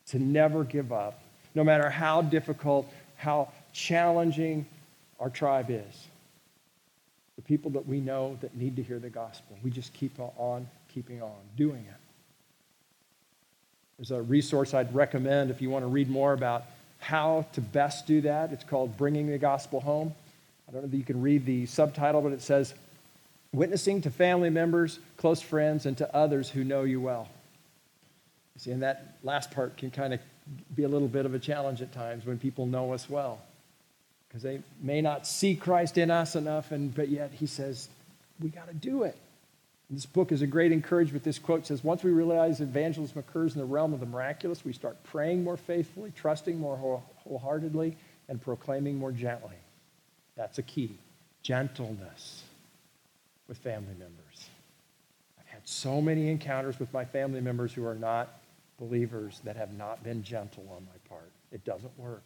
to 0.08 0.19
never 0.19 0.63
give 0.63 0.91
up, 0.91 1.21
no 1.56 1.63
matter 1.63 1.89
how 1.89 2.22
difficult, 2.22 2.92
how 3.16 3.50
challenging 3.74 4.66
our 5.20 5.30
tribe 5.30 5.70
is. 5.70 6.08
The 7.36 7.42
people 7.42 7.72
that 7.72 7.88
we 7.88 8.00
know 8.00 8.38
that 8.42 8.56
need 8.56 8.76
to 8.76 8.84
hear 8.84 9.00
the 9.00 9.10
gospel, 9.10 9.58
we 9.63 9.72
just 9.72 9.94
keep 9.94 10.20
on 10.20 10.68
keeping 10.94 11.22
on 11.22 11.32
doing 11.58 11.80
it. 11.80 12.00
There's 13.98 14.12
a 14.12 14.22
resource 14.22 14.74
I'd 14.74 14.94
recommend 14.94 15.50
if 15.50 15.62
you 15.62 15.70
want 15.70 15.84
to 15.84 15.88
read 15.88 16.10
more 16.10 16.34
about 16.34 16.66
how 17.00 17.46
to 17.54 17.62
best 17.62 18.06
do 18.06 18.22
that. 18.22 18.52
It's 18.52 18.63
called 18.63 18.98
Bringing 18.98 19.28
the 19.28 19.38
Gospel 19.38 19.80
Home. 19.82 20.13
I 20.68 20.72
don't 20.72 20.82
know 20.82 20.88
if 20.88 20.94
you 20.94 21.04
can 21.04 21.22
read 21.22 21.46
the 21.46 21.66
subtitle, 21.66 22.22
but 22.22 22.32
it 22.32 22.42
says 22.42 22.74
Witnessing 23.54 24.02
to 24.02 24.10
family 24.10 24.50
members, 24.50 24.98
close 25.16 25.39
friends, 25.39 25.86
and 25.86 25.96
to 26.00 26.16
others 26.16 26.50
who 26.50 26.63
know 26.63 26.84
you 26.84 27.00
well. 27.00 27.30
See, 28.58 28.72
and 28.72 28.82
that 28.82 29.18
last 29.22 29.52
part 29.52 29.78
can 29.78 29.92
kind 29.92 30.12
of 30.13 30.20
be 30.75 30.84
a 30.84 30.88
little 30.88 31.08
bit 31.08 31.25
of 31.25 31.34
a 31.34 31.39
challenge 31.39 31.82
at 31.82 31.91
times 31.91 32.25
when 32.25 32.39
people 32.39 32.65
know 32.65 32.93
us 32.93 33.10
well. 33.10 33.39
Because 34.27 34.43
they 34.43 34.62
may 34.82 35.01
not 35.01 35.27
see 35.27 35.56
Christ 35.56 35.97
in 35.97 36.10
us 36.10 36.36
enough, 36.36 36.71
and, 36.71 36.93
but 36.93 37.10
yet 37.10 37.32
he 37.32 37.45
says, 37.45 37.88
we 38.41 38.49
got 38.49 38.67
to 38.67 38.73
do 38.73 39.03
it. 39.03 39.15
And 39.89 39.97
this 39.97 40.06
book 40.06 40.32
is 40.32 40.41
a 40.41 40.47
great 40.47 40.71
encouragement. 40.71 41.23
This 41.23 41.38
quote 41.38 41.67
says 41.67 41.84
Once 41.84 42.03
we 42.03 42.12
realize 42.12 42.62
evangelism 42.62 43.19
occurs 43.19 43.53
in 43.53 43.60
the 43.60 43.65
realm 43.65 43.93
of 43.93 43.99
the 43.99 44.06
miraculous, 44.06 44.65
we 44.65 44.73
start 44.73 44.97
praying 45.03 45.43
more 45.43 45.58
faithfully, 45.58 46.12
trusting 46.15 46.60
more 46.60 47.01
wholeheartedly, 47.23 47.95
and 48.27 48.41
proclaiming 48.41 48.97
more 48.97 49.12
gently. 49.12 49.56
That's 50.36 50.58
a 50.58 50.63
key 50.63 50.97
gentleness 51.43 52.43
with 53.47 53.58
family 53.58 53.93
members. 53.99 54.49
I've 55.39 55.47
had 55.47 55.67
so 55.67 56.01
many 56.01 56.29
encounters 56.32 56.79
with 56.79 56.91
my 56.93 57.06
family 57.06 57.41
members 57.41 57.73
who 57.73 57.86
are 57.86 57.95
not 57.95 58.29
believers 58.84 59.39
that 59.43 59.56
have 59.56 59.74
not 59.74 60.04
been 60.04 60.24
gentle 60.24 60.65
on 60.76 60.86
my 60.86 61.10
part. 61.10 61.32
It 61.52 61.63
doesn't 61.63 61.98
work. 61.98 62.24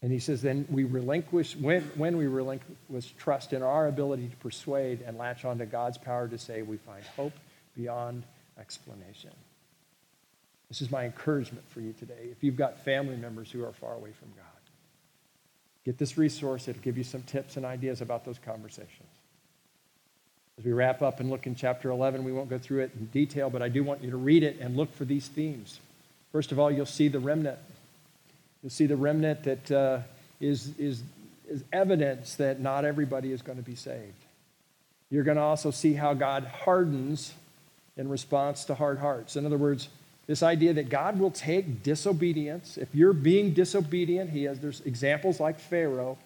And 0.00 0.10
he 0.10 0.18
says, 0.18 0.42
then 0.42 0.66
we 0.70 0.84
relinquish, 0.84 1.54
when, 1.54 1.82
when 1.96 2.16
we 2.16 2.26
relinquish 2.26 3.14
trust 3.18 3.52
in 3.52 3.62
our 3.62 3.86
ability 3.86 4.28
to 4.28 4.36
persuade 4.36 5.02
and 5.06 5.16
latch 5.16 5.44
onto 5.44 5.64
God's 5.64 5.98
power 5.98 6.26
to 6.26 6.38
say, 6.38 6.62
we 6.62 6.76
find 6.76 7.04
hope 7.16 7.34
beyond 7.76 8.24
explanation. 8.58 9.30
This 10.68 10.82
is 10.82 10.90
my 10.90 11.04
encouragement 11.04 11.64
for 11.68 11.80
you 11.80 11.92
today. 11.92 12.28
If 12.30 12.42
you've 12.42 12.56
got 12.56 12.80
family 12.84 13.16
members 13.16 13.50
who 13.50 13.62
are 13.64 13.72
far 13.72 13.94
away 13.94 14.10
from 14.12 14.28
God, 14.30 14.46
get 15.84 15.98
this 15.98 16.18
resource. 16.18 16.66
It'll 16.66 16.82
give 16.82 16.98
you 16.98 17.04
some 17.04 17.22
tips 17.22 17.56
and 17.56 17.66
ideas 17.66 18.00
about 18.00 18.24
those 18.24 18.38
conversations. 18.38 19.11
As 20.58 20.64
we 20.64 20.72
wrap 20.72 21.02
up 21.02 21.20
and 21.20 21.30
look 21.30 21.46
in 21.46 21.54
chapter 21.54 21.90
11, 21.90 22.24
we 22.24 22.32
won't 22.32 22.50
go 22.50 22.58
through 22.58 22.80
it 22.80 22.90
in 22.98 23.06
detail, 23.06 23.50
but 23.50 23.62
I 23.62 23.68
do 23.68 23.82
want 23.82 24.02
you 24.02 24.10
to 24.10 24.16
read 24.16 24.42
it 24.42 24.58
and 24.60 24.76
look 24.76 24.94
for 24.94 25.04
these 25.04 25.26
themes. 25.28 25.80
First 26.30 26.52
of 26.52 26.58
all, 26.58 26.70
you'll 26.70 26.86
see 26.86 27.08
the 27.08 27.20
remnant 27.20 27.58
You'll 28.62 28.70
see 28.70 28.86
the 28.86 28.96
remnant 28.96 29.42
that 29.44 29.70
uh, 29.70 29.98
is 30.40 30.70
is, 30.78 31.02
is 31.48 31.64
evidence 31.72 32.36
that 32.36 32.60
not 32.60 32.84
everybody 32.84 33.32
is 33.32 33.42
going 33.42 33.58
to 33.58 33.64
be 33.64 33.74
saved. 33.74 34.14
You're 35.10 35.24
going 35.24 35.36
to 35.36 35.42
also 35.42 35.70
see 35.70 35.94
how 35.94 36.14
God 36.14 36.44
hardens 36.44 37.34
in 37.96 38.08
response 38.08 38.64
to 38.66 38.74
hard 38.74 38.98
hearts. 38.98 39.36
In 39.36 39.44
other 39.44 39.58
words, 39.58 39.88
this 40.26 40.42
idea 40.42 40.72
that 40.74 40.88
God 40.88 41.18
will 41.18 41.32
take 41.32 41.82
disobedience. 41.82 42.78
If 42.78 42.94
you're 42.94 43.12
being 43.12 43.52
disobedient, 43.52 44.30
he 44.30 44.44
has 44.44 44.60
there's 44.60 44.80
examples 44.82 45.40
like 45.40 45.58
Pharaoh, 45.58 46.16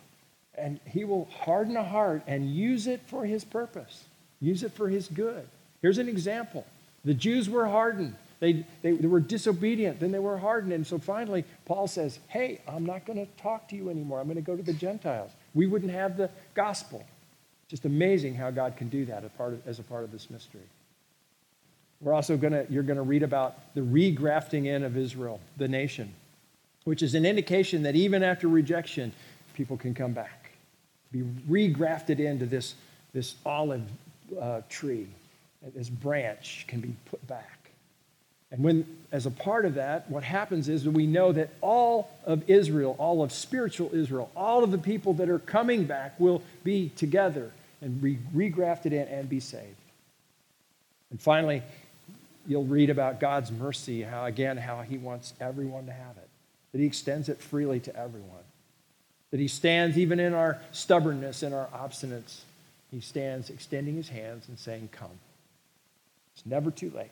and 0.56 0.78
he 0.86 1.04
will 1.04 1.24
harden 1.40 1.76
a 1.76 1.84
heart 1.84 2.22
and 2.26 2.54
use 2.54 2.86
it 2.86 3.00
for 3.06 3.24
his 3.24 3.44
purpose. 3.44 4.04
Use 4.40 4.62
it 4.62 4.72
for 4.72 4.88
his 4.88 5.08
good. 5.08 5.46
Here's 5.82 5.98
an 5.98 6.08
example. 6.08 6.66
The 7.04 7.14
Jews 7.14 7.48
were 7.48 7.66
hardened. 7.66 8.16
They, 8.38 8.66
they, 8.82 8.92
they, 8.92 9.06
were 9.06 9.20
disobedient, 9.20 9.98
then 9.98 10.12
they 10.12 10.18
were 10.18 10.36
hardened. 10.36 10.72
And 10.74 10.86
so 10.86 10.98
finally, 10.98 11.44
Paul 11.64 11.86
says, 11.88 12.18
Hey, 12.28 12.60
I'm 12.68 12.84
not 12.84 13.06
going 13.06 13.18
to 13.18 13.42
talk 13.42 13.68
to 13.68 13.76
you 13.76 13.88
anymore. 13.88 14.20
I'm 14.20 14.26
going 14.26 14.36
to 14.36 14.42
go 14.42 14.56
to 14.56 14.62
the 14.62 14.74
Gentiles. 14.74 15.30
We 15.54 15.66
wouldn't 15.66 15.92
have 15.92 16.18
the 16.18 16.28
gospel. 16.54 17.04
Just 17.68 17.84
amazing 17.84 18.34
how 18.34 18.50
God 18.50 18.76
can 18.76 18.88
do 18.88 19.06
that 19.06 19.24
as, 19.66 19.78
a 19.78 19.82
part 19.82 20.04
of 20.04 20.12
this 20.12 20.30
mystery. 20.30 20.60
We're 22.00 22.12
also 22.12 22.36
going 22.36 22.52
to, 22.52 22.66
you're 22.68 22.82
going 22.82 22.98
to 22.98 23.02
read 23.02 23.22
about 23.22 23.74
the 23.74 23.80
regrafting 23.80 24.66
in 24.66 24.84
of 24.84 24.96
Israel, 24.96 25.40
the 25.56 25.66
nation, 25.66 26.12
which 26.84 27.02
is 27.02 27.14
an 27.14 27.24
indication 27.24 27.82
that 27.84 27.96
even 27.96 28.22
after 28.22 28.48
rejection, 28.48 29.12
people 29.54 29.76
can 29.76 29.94
come 29.94 30.12
back, 30.12 30.52
be 31.10 31.22
regrafted 31.48 32.20
into 32.20 32.44
this, 32.44 32.74
this 33.14 33.34
olive 33.46 33.82
uh, 34.40 34.60
tree. 34.68 35.06
This 35.74 35.88
branch 35.88 36.64
can 36.68 36.80
be 36.80 36.94
put 37.10 37.26
back. 37.26 37.56
And 38.50 38.62
when, 38.62 38.86
as 39.10 39.26
a 39.26 39.30
part 39.30 39.64
of 39.64 39.74
that, 39.74 40.08
what 40.10 40.22
happens 40.22 40.68
is 40.68 40.84
that 40.84 40.92
we 40.92 41.06
know 41.06 41.32
that 41.32 41.50
all 41.60 42.10
of 42.24 42.48
Israel, 42.48 42.94
all 42.98 43.22
of 43.22 43.32
spiritual 43.32 43.90
Israel, 43.92 44.30
all 44.36 44.62
of 44.62 44.70
the 44.70 44.78
people 44.78 45.14
that 45.14 45.28
are 45.28 45.40
coming 45.40 45.84
back 45.84 46.18
will 46.20 46.42
be 46.62 46.90
together 46.96 47.50
and 47.80 48.00
re- 48.02 48.18
regrafted 48.34 48.92
in 48.92 49.08
and 49.08 49.28
be 49.28 49.40
saved. 49.40 49.76
And 51.10 51.20
finally, 51.20 51.62
you'll 52.46 52.64
read 52.64 52.90
about 52.90 53.18
God's 53.20 53.50
mercy, 53.50 54.02
how 54.02 54.24
again, 54.24 54.56
how 54.56 54.82
He 54.82 54.96
wants 54.96 55.34
everyone 55.40 55.86
to 55.86 55.92
have 55.92 56.16
it, 56.16 56.28
that 56.72 56.78
He 56.78 56.86
extends 56.86 57.28
it 57.28 57.40
freely 57.40 57.80
to 57.80 57.96
everyone, 57.96 58.44
that 59.32 59.40
He 59.40 59.48
stands 59.48 59.98
even 59.98 60.20
in 60.20 60.34
our 60.34 60.58
stubbornness 60.70 61.42
and 61.42 61.52
our 61.54 61.68
obstinance. 61.74 62.40
He 62.90 63.00
stands 63.00 63.50
extending 63.50 63.96
His 63.96 64.08
hands 64.08 64.48
and 64.48 64.58
saying, 64.58 64.90
Come. 64.92 65.18
It's 66.34 66.46
never 66.46 66.70
too 66.70 66.90
late. 66.94 67.10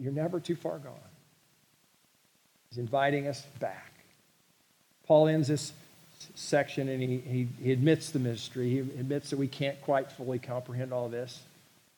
You're 0.00 0.12
never 0.12 0.40
too 0.40 0.56
far 0.56 0.78
gone. 0.78 0.94
He's 2.70 2.78
inviting 2.78 3.26
us 3.26 3.42
back. 3.60 3.92
Paul 5.06 5.28
ends 5.28 5.48
this 5.48 5.72
section 6.34 6.88
and 6.88 7.02
he, 7.02 7.18
he, 7.18 7.48
he 7.62 7.72
admits 7.72 8.10
the 8.10 8.18
mystery. 8.18 8.70
He 8.70 8.78
admits 8.78 9.30
that 9.30 9.38
we 9.38 9.48
can't 9.48 9.80
quite 9.82 10.10
fully 10.12 10.38
comprehend 10.38 10.92
all 10.92 11.08
this. 11.08 11.40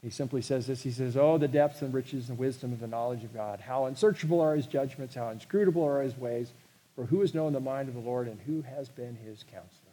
He 0.02 0.10
simply 0.10 0.42
says 0.42 0.66
this 0.66 0.82
He 0.82 0.90
says, 0.90 1.16
Oh, 1.16 1.38
the 1.38 1.48
depths 1.48 1.82
and 1.82 1.94
riches 1.94 2.28
and 2.28 2.38
wisdom 2.38 2.72
of 2.72 2.80
the 2.80 2.86
knowledge 2.86 3.24
of 3.24 3.34
God. 3.34 3.60
How 3.60 3.86
unsearchable 3.86 4.40
are 4.40 4.56
his 4.56 4.66
judgments, 4.66 5.14
how 5.14 5.28
inscrutable 5.30 5.84
are 5.84 6.02
his 6.02 6.16
ways. 6.16 6.50
For 6.96 7.06
who 7.06 7.20
has 7.20 7.34
known 7.34 7.52
the 7.52 7.60
mind 7.60 7.88
of 7.88 7.94
the 7.94 8.00
Lord 8.00 8.28
and 8.28 8.38
who 8.46 8.62
has 8.62 8.88
been 8.88 9.16
his 9.24 9.44
counselor? 9.50 9.83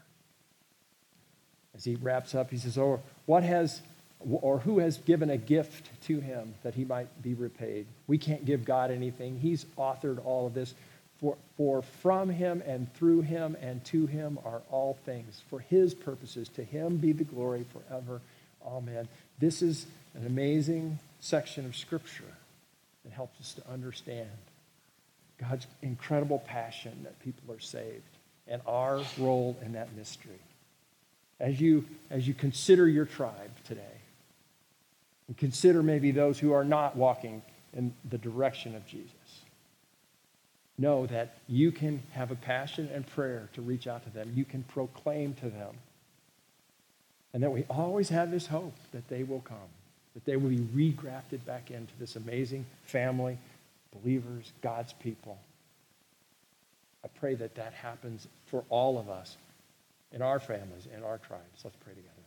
As 1.76 1.84
he 1.84 1.96
wraps 1.96 2.36
up, 2.36 2.52
he 2.52 2.58
says, 2.58 2.78
Oh, 2.78 3.02
what 3.26 3.44
has 3.44 3.82
or 4.24 4.60
who 4.60 4.80
has 4.80 4.98
given 5.00 5.30
a 5.30 5.38
gift 5.38 5.90
to 6.04 6.20
him 6.20 6.54
that 6.64 6.76
he 6.76 6.86
might 6.86 7.22
be 7.22 7.34
repaid. 7.34 7.88
We 8.08 8.18
can't 8.18 8.46
give 8.46 8.66
God 8.66 8.92
anything. 8.92 9.40
He's 9.40 9.66
authored 9.78 10.24
all 10.24 10.48
of 10.48 10.54
this. 10.54 10.74
For, 11.20 11.38
for 11.58 11.82
from 11.82 12.30
him 12.30 12.64
and 12.66 12.92
through 12.96 13.22
him 13.22 13.56
and 13.62 13.84
to 13.86 14.08
him 14.08 14.40
are 14.46 14.62
all 14.72 14.98
things. 15.06 15.42
For 15.50 15.60
his 15.60 15.94
purposes, 15.94 16.50
to 16.50 16.64
him 16.64 16.98
be 16.98 17.12
the 17.12 17.24
glory 17.24 17.66
forever. 17.72 18.22
Amen. 18.66 19.08
This 19.40 19.62
is 19.62 19.86
an 20.16 20.26
amazing 20.26 21.00
section 21.20 21.66
of 21.66 21.76
Scripture 21.76 22.24
that 23.04 23.14
helps 23.14 23.40
us 23.40 23.54
to 23.54 23.70
understand 23.72 24.30
God's 25.40 25.68
incredible 25.82 26.40
passion 26.40 27.02
that 27.04 27.20
people 27.20 27.54
are 27.54 27.60
saved 27.60 28.02
and 28.48 28.62
our 28.68 29.02
role 29.18 29.58
in 29.64 29.74
that 29.74 29.96
mystery. 29.96 30.40
As 31.42 31.60
you, 31.60 31.84
as 32.10 32.28
you 32.28 32.34
consider 32.34 32.88
your 32.88 33.06
tribe 33.06 33.52
today. 33.66 33.82
And 35.28 35.36
consider 35.38 35.82
maybe 35.84 36.12
those 36.12 36.40
who 36.40 36.54
are 36.54 36.64
not 36.64 36.96
walking 36.96 37.42
in 37.74 37.94
the 38.10 38.18
direction 38.18 38.76
of 38.76 38.86
Jesus. 38.86 39.12
Know 40.78 41.08
that 41.08 41.38
you 41.48 41.72
can 41.72 42.02
have 42.14 42.32
a 42.32 42.36
passion 42.36 42.90
and 42.94 43.06
prayer 43.06 43.50
to 43.54 43.62
reach 43.62 43.88
out 43.88 44.04
to 44.04 44.10
them. 44.12 44.32
You 44.36 44.46
can 44.46 44.64
proclaim 44.64 45.34
to 45.36 45.50
them. 45.50 45.76
And 47.34 47.44
that 47.44 47.52
we 47.52 47.64
always 47.70 48.10
have 48.10 48.30
this 48.30 48.48
hope 48.48 48.76
that 48.92 49.08
they 49.10 49.24
will 49.24 49.42
come, 49.42 49.58
that 50.14 50.26
they 50.26 50.36
will 50.36 50.50
be 50.50 50.58
regrafted 50.58 51.44
back 51.46 51.72
into 51.72 51.94
this 52.00 52.18
amazing 52.18 52.66
family, 52.86 53.38
believers, 54.02 54.52
God's 54.62 54.94
people. 54.94 55.38
I 57.04 57.08
pray 57.20 57.36
that 57.36 57.56
that 57.56 57.74
happens 57.74 58.28
for 58.48 58.64
all 58.70 59.00
of 59.00 59.10
us 59.10 59.38
in 60.12 60.22
our 60.22 60.40
families, 60.40 60.88
in 60.96 61.04
our 61.04 61.18
tribes. 61.18 61.62
Let's 61.64 61.78
pray 61.78 61.94
together. 61.94 62.21